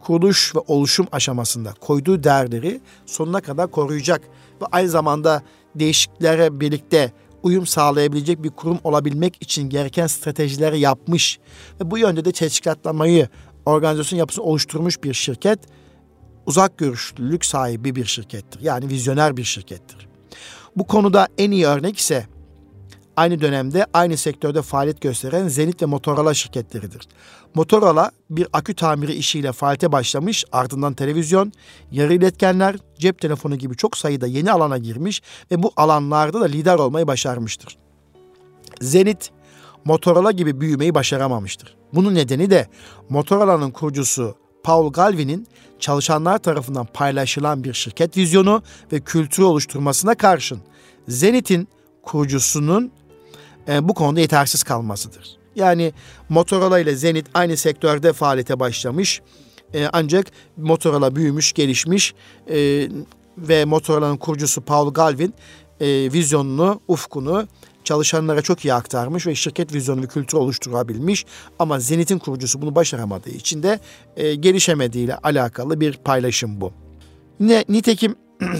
[0.00, 4.20] Kuruluş ve oluşum aşamasında koyduğu değerleri sonuna kadar koruyacak
[4.62, 5.42] ve aynı zamanda
[5.74, 11.38] değişikliklere birlikte uyum sağlayabilecek bir kurum olabilmek için gereken stratejileri yapmış
[11.80, 13.28] ve bu yönde de teşkilatlamayı,
[13.66, 15.58] organizasyon yapısını oluşturmuş bir şirket
[16.46, 18.60] uzak görüşlülük sahibi bir şirkettir.
[18.60, 20.08] Yani vizyoner bir şirkettir.
[20.76, 22.26] Bu konuda en iyi örnek ise
[23.16, 27.08] aynı dönemde aynı sektörde faaliyet gösteren Zenit ve Motorola şirketleridir.
[27.54, 31.52] Motorola bir akü tamiri işiyle faaliyete başlamış, ardından televizyon,
[31.90, 36.78] yarı iletkenler, cep telefonu gibi çok sayıda yeni alana girmiş ve bu alanlarda da lider
[36.78, 37.78] olmayı başarmıştır.
[38.80, 39.30] Zenit,
[39.84, 41.76] Motorola gibi büyümeyi başaramamıştır.
[41.94, 42.68] Bunun nedeni de
[43.08, 45.46] Motorola'nın kurucusu Paul Galvin'in
[45.80, 50.60] çalışanlar tarafından paylaşılan bir şirket vizyonu ve kültürü oluşturmasına karşın
[51.08, 51.68] Zenit'in
[52.02, 52.92] kurucusunun
[53.68, 55.36] e, bu konuda yetersiz kalmasıdır.
[55.56, 55.92] Yani
[56.28, 59.20] Motorola ile Zenit aynı sektörde faaliyete başlamış.
[59.74, 62.14] E, ancak Motorola büyümüş, gelişmiş
[62.50, 62.88] e,
[63.38, 65.34] ve Motorola'nın kurucusu Paul Galvin
[66.12, 67.46] vizyonunu, ufkunu
[67.84, 71.26] çalışanlara çok iyi aktarmış ve şirket vizyonu ve kültürü oluşturabilmiş.
[71.58, 73.80] Ama Zenit'in kurucusu bunu başaramadığı için de
[74.16, 76.72] e, gelişemediğiyle alakalı bir paylaşım bu.
[77.40, 78.14] Ne, nitekim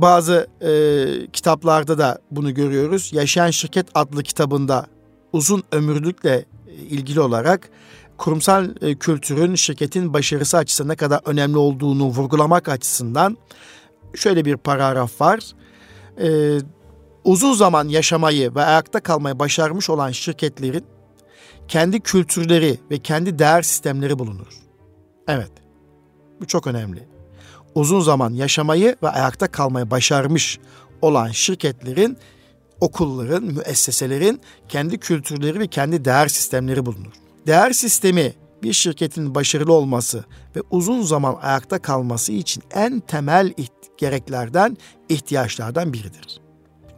[0.00, 0.70] Bazı e,
[1.32, 3.10] kitaplarda da bunu görüyoruz.
[3.12, 4.86] Yaşayan Şirket adlı kitabında
[5.32, 6.44] uzun ömürlükle
[6.90, 7.70] ilgili olarak
[8.18, 13.36] kurumsal e, kültürün şirketin başarısı açısından ne kadar önemli olduğunu vurgulamak açısından
[14.14, 15.40] şöyle bir paragraf var.
[16.20, 16.58] E,
[17.24, 20.84] uzun zaman yaşamayı ve ayakta kalmayı başarmış olan şirketlerin
[21.68, 24.60] kendi kültürleri ve kendi değer sistemleri bulunur.
[25.28, 25.52] Evet.
[26.40, 27.19] Bu çok önemli.
[27.74, 30.58] Uzun zaman yaşamayı ve ayakta kalmayı başarmış
[31.02, 32.16] olan şirketlerin,
[32.80, 37.12] okulların, müesseselerin kendi kültürleri ve kendi değer sistemleri bulunur.
[37.46, 40.24] Değer sistemi bir şirketin başarılı olması
[40.56, 43.54] ve uzun zaman ayakta kalması için en temel
[43.98, 44.76] gereklerden,
[45.08, 46.40] ihtiyaçlardan biridir.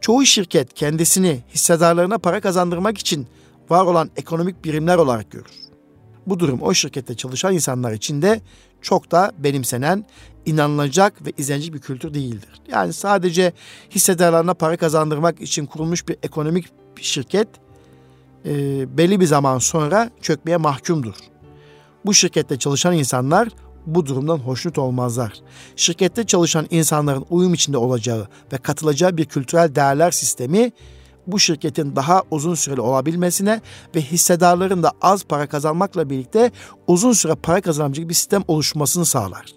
[0.01, 3.27] Çoğu şirket kendisini hissedarlarına para kazandırmak için
[3.69, 5.51] var olan ekonomik birimler olarak görür.
[6.27, 8.41] Bu durum o şirkette çalışan insanlar için de
[8.81, 10.05] çok da benimsenen,
[10.45, 12.49] inanılacak ve izlenecek bir kültür değildir.
[12.71, 13.53] Yani sadece
[13.91, 16.65] hissedarlarına para kazandırmak için kurulmuş bir ekonomik
[17.01, 17.47] şirket
[18.45, 18.51] e,
[18.97, 21.15] belli bir zaman sonra çökmeye mahkumdur.
[22.05, 23.49] Bu şirkette çalışan insanlar
[23.85, 25.33] bu durumdan hoşnut olmazlar.
[25.75, 30.71] Şirkette çalışan insanların uyum içinde olacağı ve katılacağı bir kültürel değerler sistemi
[31.27, 33.61] bu şirketin daha uzun süreli olabilmesine
[33.95, 36.51] ve hissedarların da az para kazanmakla birlikte
[36.87, 39.53] uzun süre para kazanabilecek bir sistem oluşmasını sağlar.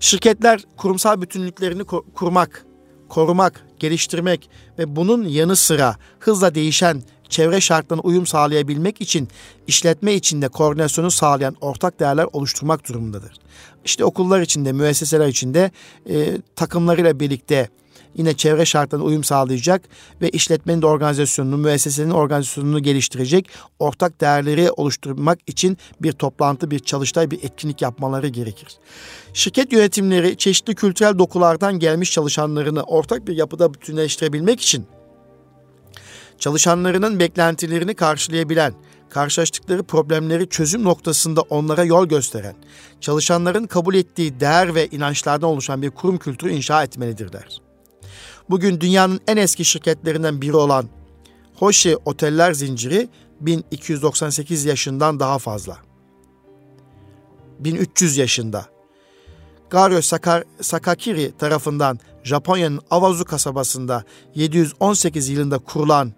[0.00, 2.66] Şirketler kurumsal bütünlüklerini kurmak,
[3.08, 9.28] korumak, geliştirmek ve bunun yanı sıra hızla değişen çevre şartlarına uyum sağlayabilmek için
[9.66, 13.32] işletme içinde koordinasyonu sağlayan ortak değerler oluşturmak durumundadır.
[13.84, 15.70] İşte okullar içinde, müesseseler içinde
[16.08, 17.68] e, takımlarıyla birlikte
[18.16, 19.82] yine çevre şartlarına uyum sağlayacak
[20.20, 23.48] ve işletmenin de organizasyonunu, müessesenin organizasyonunu geliştirecek
[23.78, 28.68] ortak değerleri oluşturmak için bir toplantı, bir çalıştay, bir etkinlik yapmaları gerekir.
[29.34, 34.86] Şirket yönetimleri çeşitli kültürel dokulardan gelmiş çalışanlarını ortak bir yapıda bütünleştirebilmek için
[36.38, 38.74] çalışanlarının beklentilerini karşılayabilen,
[39.10, 42.54] karşılaştıkları problemleri çözüm noktasında onlara yol gösteren,
[43.00, 47.65] çalışanların kabul ettiği değer ve inançlardan oluşan bir kurum kültürü inşa etmelidirler.
[48.50, 50.88] Bugün dünyanın en eski şirketlerinden biri olan
[51.54, 53.08] Hoshi Oteller Zinciri
[53.40, 55.78] 1298 yaşından daha fazla.
[57.58, 58.66] 1300 yaşında.
[60.02, 64.04] Sakar, Sakakiri tarafından Japonya'nın Awazu kasabasında
[64.34, 66.12] 718 yılında kurulan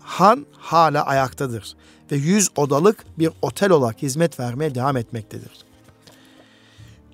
[0.00, 1.76] han hala ayaktadır
[2.12, 5.50] ve 100 odalık bir otel olarak hizmet vermeye devam etmektedir.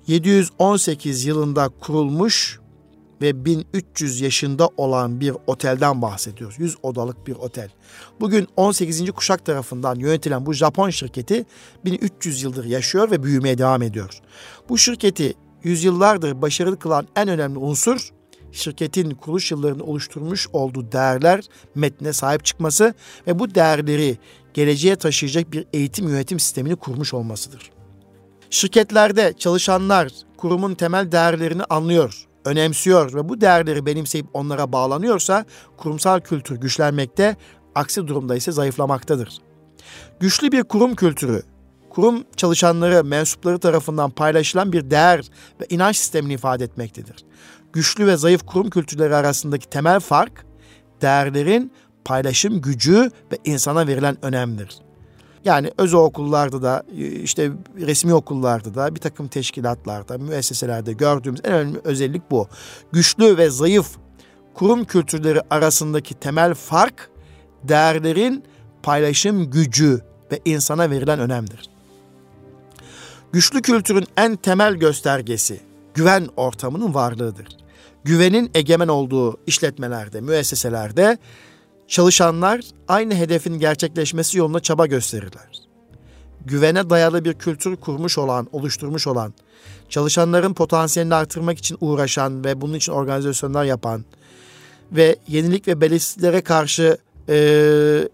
[0.07, 2.59] 718 yılında kurulmuş
[3.21, 6.59] ve 1300 yaşında olan bir otelden bahsediyoruz.
[6.59, 7.69] 100 odalık bir otel.
[8.19, 9.11] Bugün 18.
[9.11, 11.45] kuşak tarafından yönetilen bu Japon şirketi
[11.85, 14.21] 1300 yıldır yaşıyor ve büyümeye devam ediyor.
[14.69, 18.11] Bu şirketi yüzyıllardır başarılı kılan en önemli unsur
[18.51, 21.41] şirketin kuruluş yıllarını oluşturmuş olduğu değerler
[21.75, 22.93] metne sahip çıkması
[23.27, 24.17] ve bu değerleri
[24.53, 27.71] geleceğe taşıyacak bir eğitim yönetim sistemini kurmuş olmasıdır.
[28.49, 35.45] Şirketlerde çalışanlar kurumun temel değerlerini anlıyor, önemsiyor ve bu değerleri benimseyip onlara bağlanıyorsa
[35.77, 37.35] kurumsal kültür güçlenmekte,
[37.75, 39.37] aksi durumda ise zayıflamaktadır.
[40.19, 41.41] Güçlü bir kurum kültürü,
[41.89, 45.25] kurum çalışanları, mensupları tarafından paylaşılan bir değer
[45.61, 47.25] ve inanç sistemini ifade etmektedir
[47.75, 50.45] güçlü ve zayıf kurum kültürleri arasındaki temel fark
[51.01, 51.71] değerlerin
[52.05, 54.84] paylaşım gücü ve insana verilen önemdir.
[55.45, 56.83] Yani özel okullarda da
[57.23, 62.47] işte resmi okullarda da bir takım teşkilatlarda, müesseselerde gördüğümüz en önemli özellik bu.
[62.91, 63.87] Güçlü ve zayıf
[64.53, 67.09] kurum kültürleri arasındaki temel fark
[67.63, 68.43] değerlerin
[68.83, 71.69] paylaşım gücü ve insana verilen önemdir.
[73.33, 75.59] Güçlü kültürün en temel göstergesi
[75.93, 77.47] güven ortamının varlığıdır
[78.05, 81.17] güvenin egemen olduğu işletmelerde, müesseselerde
[81.87, 85.65] çalışanlar aynı hedefin gerçekleşmesi yolunda çaba gösterirler.
[86.45, 89.33] Güvene dayalı bir kültür kurmuş olan, oluşturmuş olan,
[89.89, 94.05] çalışanların potansiyelini artırmak için uğraşan ve bunun için organizasyonlar yapan
[94.91, 96.97] ve yenilik ve belirsizliklere karşı
[97.29, 98.09] e,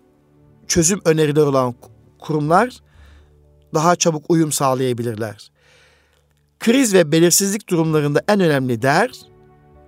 [0.67, 1.75] çözüm önerileri olan
[2.19, 2.77] kurumlar
[3.73, 5.51] daha çabuk uyum sağlayabilirler.
[6.59, 9.11] Kriz ve belirsizlik durumlarında en önemli değer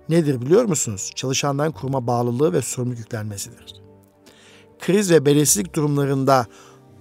[0.08, 1.10] nedir biliyor musunuz?
[1.14, 3.74] Çalışanların kuruma bağlılığı ve sorumluluk yüklenmesidir.
[4.80, 6.46] Kriz ve belirsizlik durumlarında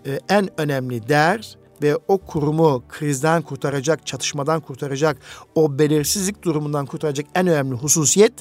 [0.05, 5.17] e, en önemli değer ve o kurumu krizden kurtaracak, çatışmadan kurtaracak,
[5.55, 8.33] o belirsizlik durumundan kurtaracak en önemli hususiyet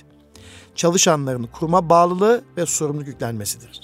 [0.74, 3.80] çalışanların kuruma bağlılığı ve sorumluluk yüklenmesidir.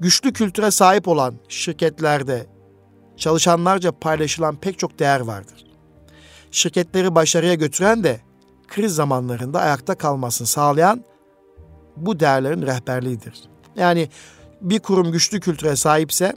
[0.00, 2.46] Güçlü kültüre sahip olan şirketlerde
[3.16, 5.66] çalışanlarca paylaşılan pek çok değer vardır.
[6.50, 8.20] Şirketleri başarıya götüren de
[8.68, 11.04] kriz zamanlarında ayakta kalmasını sağlayan
[11.96, 13.42] bu değerlerin rehberliğidir.
[13.76, 14.08] Yani
[14.60, 16.36] bir kurum güçlü kültüre sahipse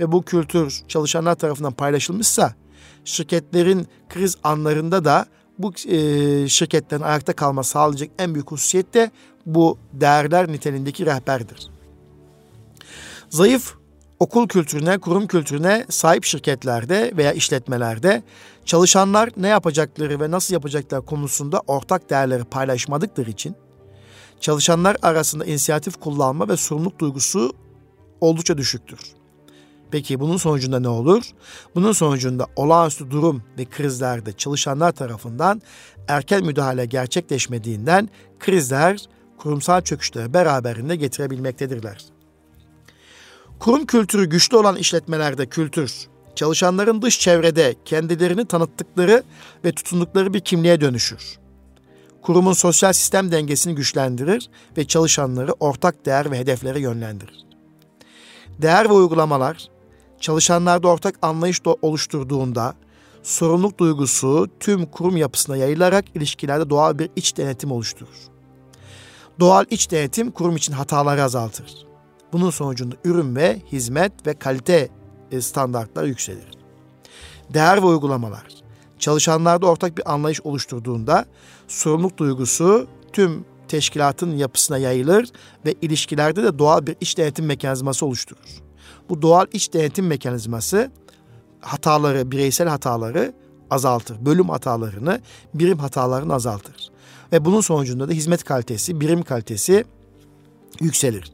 [0.00, 2.54] ve bu kültür çalışanlar tarafından paylaşılmışsa
[3.04, 5.26] şirketlerin kriz anlarında da
[5.58, 9.10] bu e, şirketlerin ayakta kalma sağlayacak en büyük hususiyet de
[9.46, 11.70] bu değerler niteliğindeki rehberdir.
[13.30, 13.74] Zayıf
[14.22, 18.22] okul kültürüne, kurum kültürüne sahip şirketlerde veya işletmelerde
[18.64, 23.56] çalışanlar ne yapacakları ve nasıl yapacakları konusunda ortak değerleri paylaşmadıkları için
[24.40, 27.52] çalışanlar arasında inisiyatif kullanma ve sorumluluk duygusu
[28.20, 29.00] oldukça düşüktür.
[29.90, 31.22] Peki bunun sonucunda ne olur?
[31.74, 35.62] Bunun sonucunda olağanüstü durum ve krizlerde çalışanlar tarafından
[36.08, 38.08] erken müdahale gerçekleşmediğinden
[38.40, 39.06] krizler
[39.38, 42.11] kurumsal çöküşleri beraberinde getirebilmektedirler.
[43.62, 49.22] Kurum kültürü güçlü olan işletmelerde kültür, çalışanların dış çevrede kendilerini tanıttıkları
[49.64, 51.38] ve tutundukları bir kimliğe dönüşür.
[52.22, 57.46] Kurumun sosyal sistem dengesini güçlendirir ve çalışanları ortak değer ve hedeflere yönlendirir.
[58.62, 59.68] Değer ve uygulamalar
[60.20, 62.74] çalışanlarda ortak anlayış oluşturduğunda
[63.22, 68.28] sorumluluk duygusu tüm kurum yapısına yayılarak ilişkilerde doğal bir iç denetim oluşturur.
[69.40, 71.91] Doğal iç denetim kurum için hataları azaltır.
[72.32, 74.88] Bunun sonucunda ürün ve hizmet ve kalite
[75.30, 76.58] e, standartları yükselir.
[77.54, 78.62] Değer ve uygulamalar
[79.02, 81.24] çalışanlarda ortak bir anlayış oluşturduğunda
[81.68, 85.28] sorumluluk duygusu tüm teşkilatın yapısına yayılır
[85.66, 88.62] ve ilişkilerde de doğal bir iç denetim mekanizması oluşturur.
[89.08, 90.90] Bu doğal iç denetim mekanizması
[91.60, 93.32] hataları, bireysel hataları
[93.70, 94.26] azaltır.
[94.26, 95.20] Bölüm hatalarını,
[95.54, 96.90] birim hatalarını azaltır.
[97.32, 99.84] Ve bunun sonucunda da hizmet kalitesi, birim kalitesi
[100.80, 101.32] yükselir.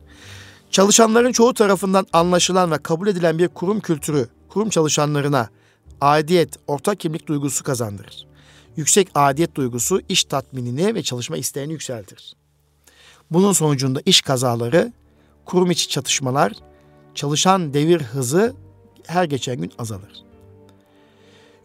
[0.70, 5.48] Çalışanların çoğu tarafından anlaşılan ve kabul edilen bir kurum kültürü, kurum çalışanlarına
[6.00, 8.26] aidiyet, ortak kimlik duygusu kazandırır.
[8.76, 12.34] Yüksek aidiyet duygusu iş tatminini ve çalışma isteğini yükseltir.
[13.30, 14.92] Bunun sonucunda iş kazaları,
[15.44, 16.52] kurum içi çatışmalar,
[17.14, 18.54] çalışan devir hızı
[19.06, 20.24] her geçen gün azalır.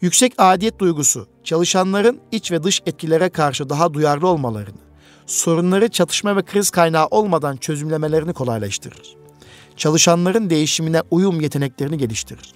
[0.01, 4.82] Yüksek adiyet duygusu çalışanların iç ve dış etkilere karşı daha duyarlı olmalarını,
[5.25, 9.15] sorunları çatışma ve kriz kaynağı olmadan çözümlemelerini kolaylaştırır.
[9.77, 12.53] Çalışanların değişimine uyum yeteneklerini geliştirir.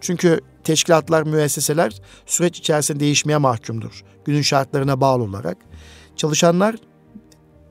[0.00, 1.92] Çünkü teşkilatlar, müesseseler
[2.26, 4.04] süreç içerisinde değişmeye mahkumdur.
[4.24, 5.56] Günün şartlarına bağlı olarak.
[6.16, 6.76] Çalışanlar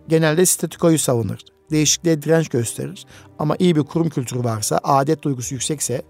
[0.08, 1.38] genelde statükoyu savunur
[1.72, 3.06] değişikliğe direnç gösterir.
[3.40, 6.02] Ama iyi bir kurum kültürü varsa, adet duygusu yüksekse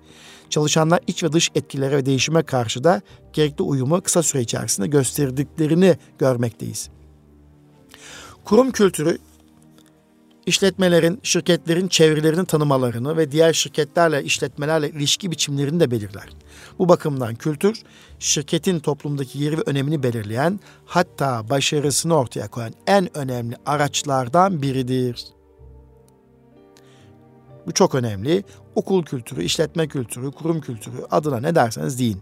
[0.49, 3.01] çalışanlar iç ve dış etkilere ve değişime karşı da
[3.34, 6.89] gerekli uyumu kısa süre içerisinde gösterdiklerini görmekteyiz.
[8.47, 9.17] Kurum kültürü
[10.45, 16.29] işletmelerin, şirketlerin çevrelerini tanımalarını ve diğer şirketlerle, işletmelerle ilişki biçimlerini de belirler.
[16.79, 17.81] Bu bakımdan kültür,
[18.19, 25.25] şirketin toplumdaki yeri ve önemini belirleyen, hatta başarısını ortaya koyan en önemli araçlardan biridir.
[27.65, 28.43] Bu çok önemli.
[28.75, 32.21] Okul kültürü, işletme kültürü, kurum kültürü adına ne derseniz deyin.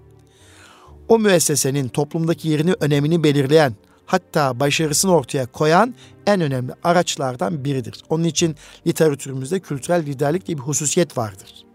[1.08, 3.76] O müessesenin toplumdaki yerini, önemini belirleyen,
[4.06, 5.96] hatta başarısını ortaya koyan
[6.28, 8.04] en önemli araçlardan biridir.
[8.10, 8.56] Onun için
[8.88, 11.66] literatürümüzde kültürel liderlik diye bir hususiyet vardır.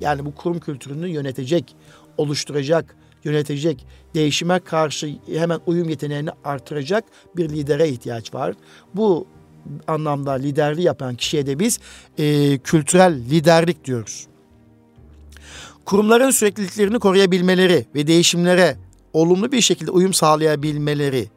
[0.00, 1.76] Yani bu kurum kültürünü yönetecek,
[2.16, 7.04] oluşturacak, yönetecek, değişime karşı hemen uyum yeteneğini artıracak
[7.36, 8.54] bir lidere ihtiyaç var.
[8.94, 9.26] Bu
[9.86, 11.80] anlamda liderliği yapan kişiye de biz
[12.18, 14.26] e, kültürel liderlik diyoruz.
[15.84, 18.76] Kurumların sürekliliklerini koruyabilmeleri ve değişimlere
[19.12, 21.28] olumlu bir şekilde uyum sağlayabilmeleri,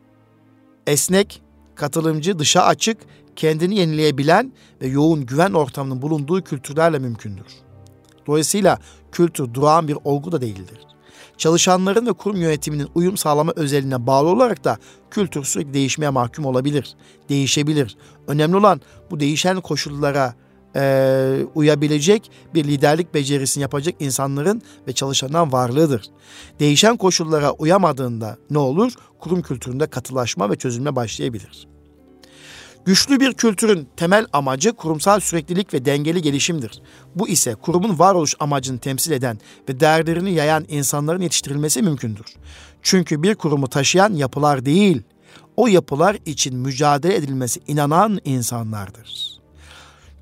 [0.87, 1.41] esnek,
[1.75, 2.97] katılımcı, dışa açık,
[3.35, 7.45] kendini yenileyebilen ve yoğun güven ortamının bulunduğu kültürlerle mümkündür.
[8.27, 8.79] Dolayısıyla
[9.11, 10.79] kültür durağan bir olgu da değildir.
[11.37, 14.77] Çalışanların ve kurum yönetiminin uyum sağlama özelliğine bağlı olarak da
[15.11, 16.95] kültür sürekli değişmeye mahkum olabilir,
[17.29, 17.97] değişebilir.
[18.27, 18.81] Önemli olan
[19.11, 20.35] bu değişen koşullara
[20.75, 26.05] e, uyabilecek bir liderlik becerisini yapacak insanların ve çalışanların varlığıdır.
[26.59, 28.93] Değişen koşullara uyamadığında ne olur?
[29.23, 31.67] Kurum kültüründe katılaşma ve çözülme başlayabilir.
[32.85, 36.81] Güçlü bir kültürün temel amacı kurumsal süreklilik ve dengeli gelişimdir.
[37.15, 39.37] Bu ise kurumun varoluş amacını temsil eden
[39.69, 42.25] ve değerlerini yayan insanların yetiştirilmesi mümkündür.
[42.81, 45.01] Çünkü bir kurumu taşıyan yapılar değil,
[45.55, 49.39] o yapılar için mücadele edilmesi inanan insanlardır.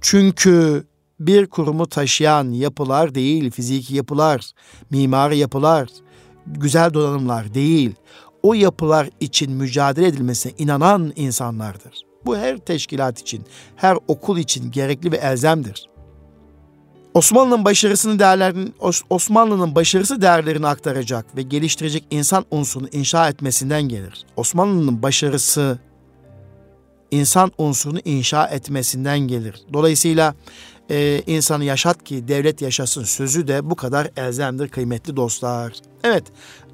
[0.01, 0.83] Çünkü
[1.19, 4.51] bir kurumu taşıyan yapılar değil, fiziki yapılar,
[4.89, 5.89] mimari yapılar,
[6.45, 7.95] güzel donanımlar değil,
[8.43, 12.01] o yapılar için mücadele edilmesine inanan insanlardır.
[12.25, 15.89] Bu her teşkilat için, her okul için gerekli ve elzemdir.
[17.13, 18.75] Osmanlı'nın başarısını değerlerin
[19.09, 24.25] Osmanlı'nın başarısı değerlerini aktaracak ve geliştirecek insan unsurunu inşa etmesinden gelir.
[24.35, 25.79] Osmanlı'nın başarısı
[27.11, 29.61] insan unsurunu inşa etmesinden gelir.
[29.73, 30.35] Dolayısıyla
[30.89, 35.73] e, insanı yaşat ki devlet yaşasın sözü de bu kadar elzemdir kıymetli dostlar.
[36.03, 36.23] Evet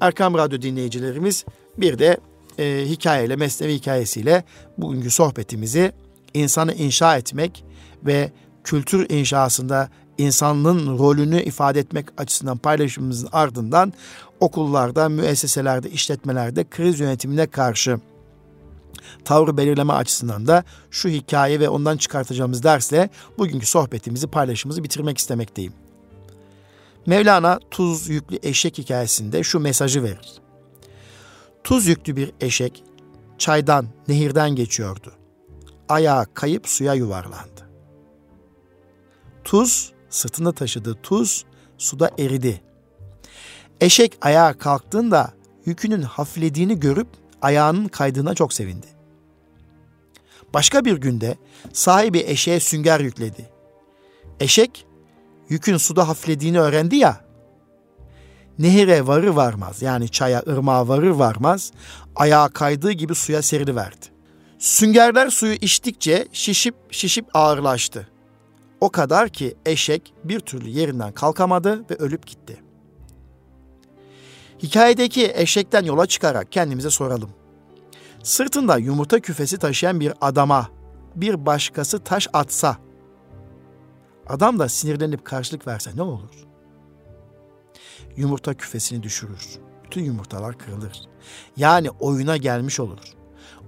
[0.00, 1.44] Erkam Radyo dinleyicilerimiz
[1.76, 2.18] bir de
[2.58, 4.44] e, hikayeyle, mesnevi hikayesiyle
[4.78, 5.92] bugünkü sohbetimizi
[6.34, 7.64] insanı inşa etmek
[8.06, 8.32] ve
[8.64, 9.88] kültür inşasında
[10.18, 13.92] insanlığın rolünü ifade etmek açısından paylaşımımızın ardından
[14.40, 17.98] okullarda, müesseselerde, işletmelerde kriz yönetimine karşı
[19.24, 25.72] tavrı belirleme açısından da şu hikaye ve ondan çıkartacağımız dersle bugünkü sohbetimizi, paylaşımımızı bitirmek istemekteyim.
[27.06, 30.32] Mevlana tuz yüklü eşek hikayesinde şu mesajı verir.
[31.64, 32.84] Tuz yüklü bir eşek
[33.38, 35.12] çaydan, nehirden geçiyordu.
[35.88, 37.68] Ayağı kayıp suya yuvarlandı.
[39.44, 41.44] Tuz, sırtında taşıdığı tuz
[41.78, 42.60] suda eridi.
[43.80, 45.32] Eşek ayağa kalktığında
[45.64, 47.08] yükünün hafiflediğini görüp
[47.42, 48.86] ayağının kaydığına çok sevindi.
[50.54, 51.36] Başka bir günde
[51.72, 53.50] sahibi eşeğe sünger yükledi.
[54.40, 54.86] Eşek
[55.48, 57.20] yükün suda hafiflediğini öğrendi ya.
[58.58, 61.72] Nehire varır varmaz yani çaya ırmağa varır varmaz
[62.16, 64.06] ayağa kaydığı gibi suya seriliverdi.
[64.58, 68.08] Süngerler suyu içtikçe şişip şişip ağırlaştı.
[68.80, 72.62] O kadar ki eşek bir türlü yerinden kalkamadı ve ölüp gitti.
[74.62, 77.30] Hikayedeki eşekten yola çıkarak kendimize soralım.
[78.22, 80.68] Sırtında yumurta küfesi taşıyan bir adama
[81.14, 82.76] bir başkası taş atsa,
[84.26, 86.46] adam da sinirlenip karşılık verse ne olur?
[88.16, 89.58] Yumurta küfesini düşürür.
[89.84, 91.00] Bütün yumurtalar kırılır.
[91.56, 92.98] Yani oyuna gelmiş olur.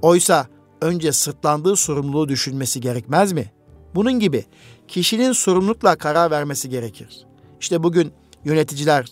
[0.02, 0.46] Oysa
[0.80, 3.52] önce sırtlandığı sorumluluğu düşünmesi gerekmez mi?
[3.94, 4.44] Bunun gibi
[4.88, 7.26] kişinin sorumlulukla karar vermesi gerekir.
[7.60, 8.12] İşte bugün
[8.44, 9.06] yöneticiler,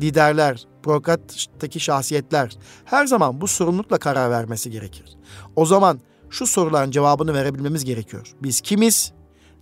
[0.00, 5.16] liderler, bürokrattaki şahsiyetler her zaman bu sorumlulukla karar vermesi gerekir.
[5.56, 8.32] O zaman şu soruların cevabını verebilmemiz gerekiyor.
[8.42, 9.12] Biz kimiz?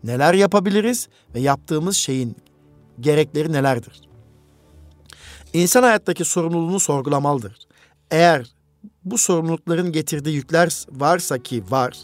[0.05, 2.37] Neler yapabiliriz ve yaptığımız şeyin
[3.01, 4.09] gerekleri nelerdir?
[5.53, 7.59] İnsan hayattaki sorumluluğunu sorgulamalıdır.
[8.11, 8.55] Eğer
[9.05, 11.99] bu sorumlulukların getirdiği yükler varsa ki var,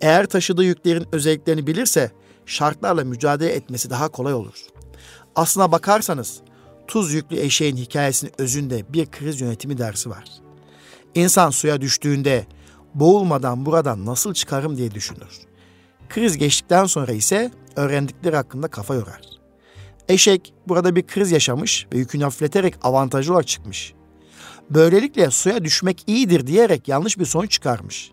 [0.00, 2.10] eğer taşıdığı yüklerin özelliklerini bilirse
[2.46, 4.66] şartlarla mücadele etmesi daha kolay olur.
[5.34, 6.40] Aslına bakarsanız
[6.88, 10.24] tuz yüklü eşeğin hikayesinin özünde bir kriz yönetimi dersi var.
[11.14, 12.46] İnsan suya düştüğünde
[12.94, 15.40] boğulmadan buradan nasıl çıkarım diye düşünür.
[16.08, 19.20] Kriz geçtikten sonra ise öğrendikleri hakkında kafa yorar.
[20.08, 23.94] Eşek burada bir kriz yaşamış ve yükünü hafifleterek avantajlı olarak çıkmış.
[24.70, 28.12] Böylelikle suya düşmek iyidir diyerek yanlış bir sonuç çıkarmış.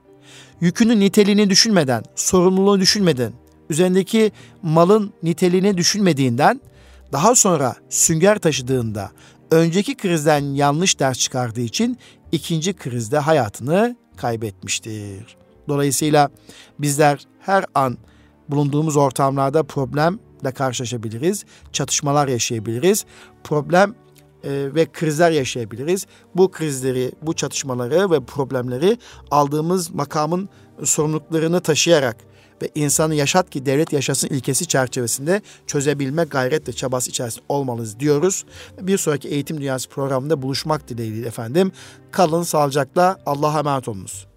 [0.61, 3.33] Yükünün niteliğini düşünmeden, sorumluluğunu düşünmeden,
[3.69, 6.61] üzerindeki malın niteliğini düşünmediğinden
[7.13, 9.11] daha sonra sünger taşıdığında
[9.51, 11.97] önceki krizden yanlış ders çıkardığı için
[12.31, 15.37] ikinci krizde hayatını kaybetmiştir.
[15.67, 16.29] Dolayısıyla
[16.79, 17.97] bizler her an
[18.49, 23.05] bulunduğumuz ortamlarda problemle karşılaşabiliriz, çatışmalar yaşayabiliriz.
[23.43, 23.95] Problem
[24.43, 26.05] e, ve krizler yaşayabiliriz.
[26.35, 28.97] Bu krizleri, bu çatışmaları ve problemleri
[29.31, 30.49] aldığımız makamın
[30.83, 32.17] sorumluluklarını taşıyarak
[32.63, 38.45] ve insanı yaşat ki devlet yaşasın ilkesi çerçevesinde çözebilme gayret ve çabası içerisinde olmalıyız diyoruz.
[38.81, 41.71] Bir sonraki Eğitim Dünyası programında buluşmak dileğiyle efendim.
[42.11, 44.32] Kalın sağlıcakla Allah'a emanet olunuz.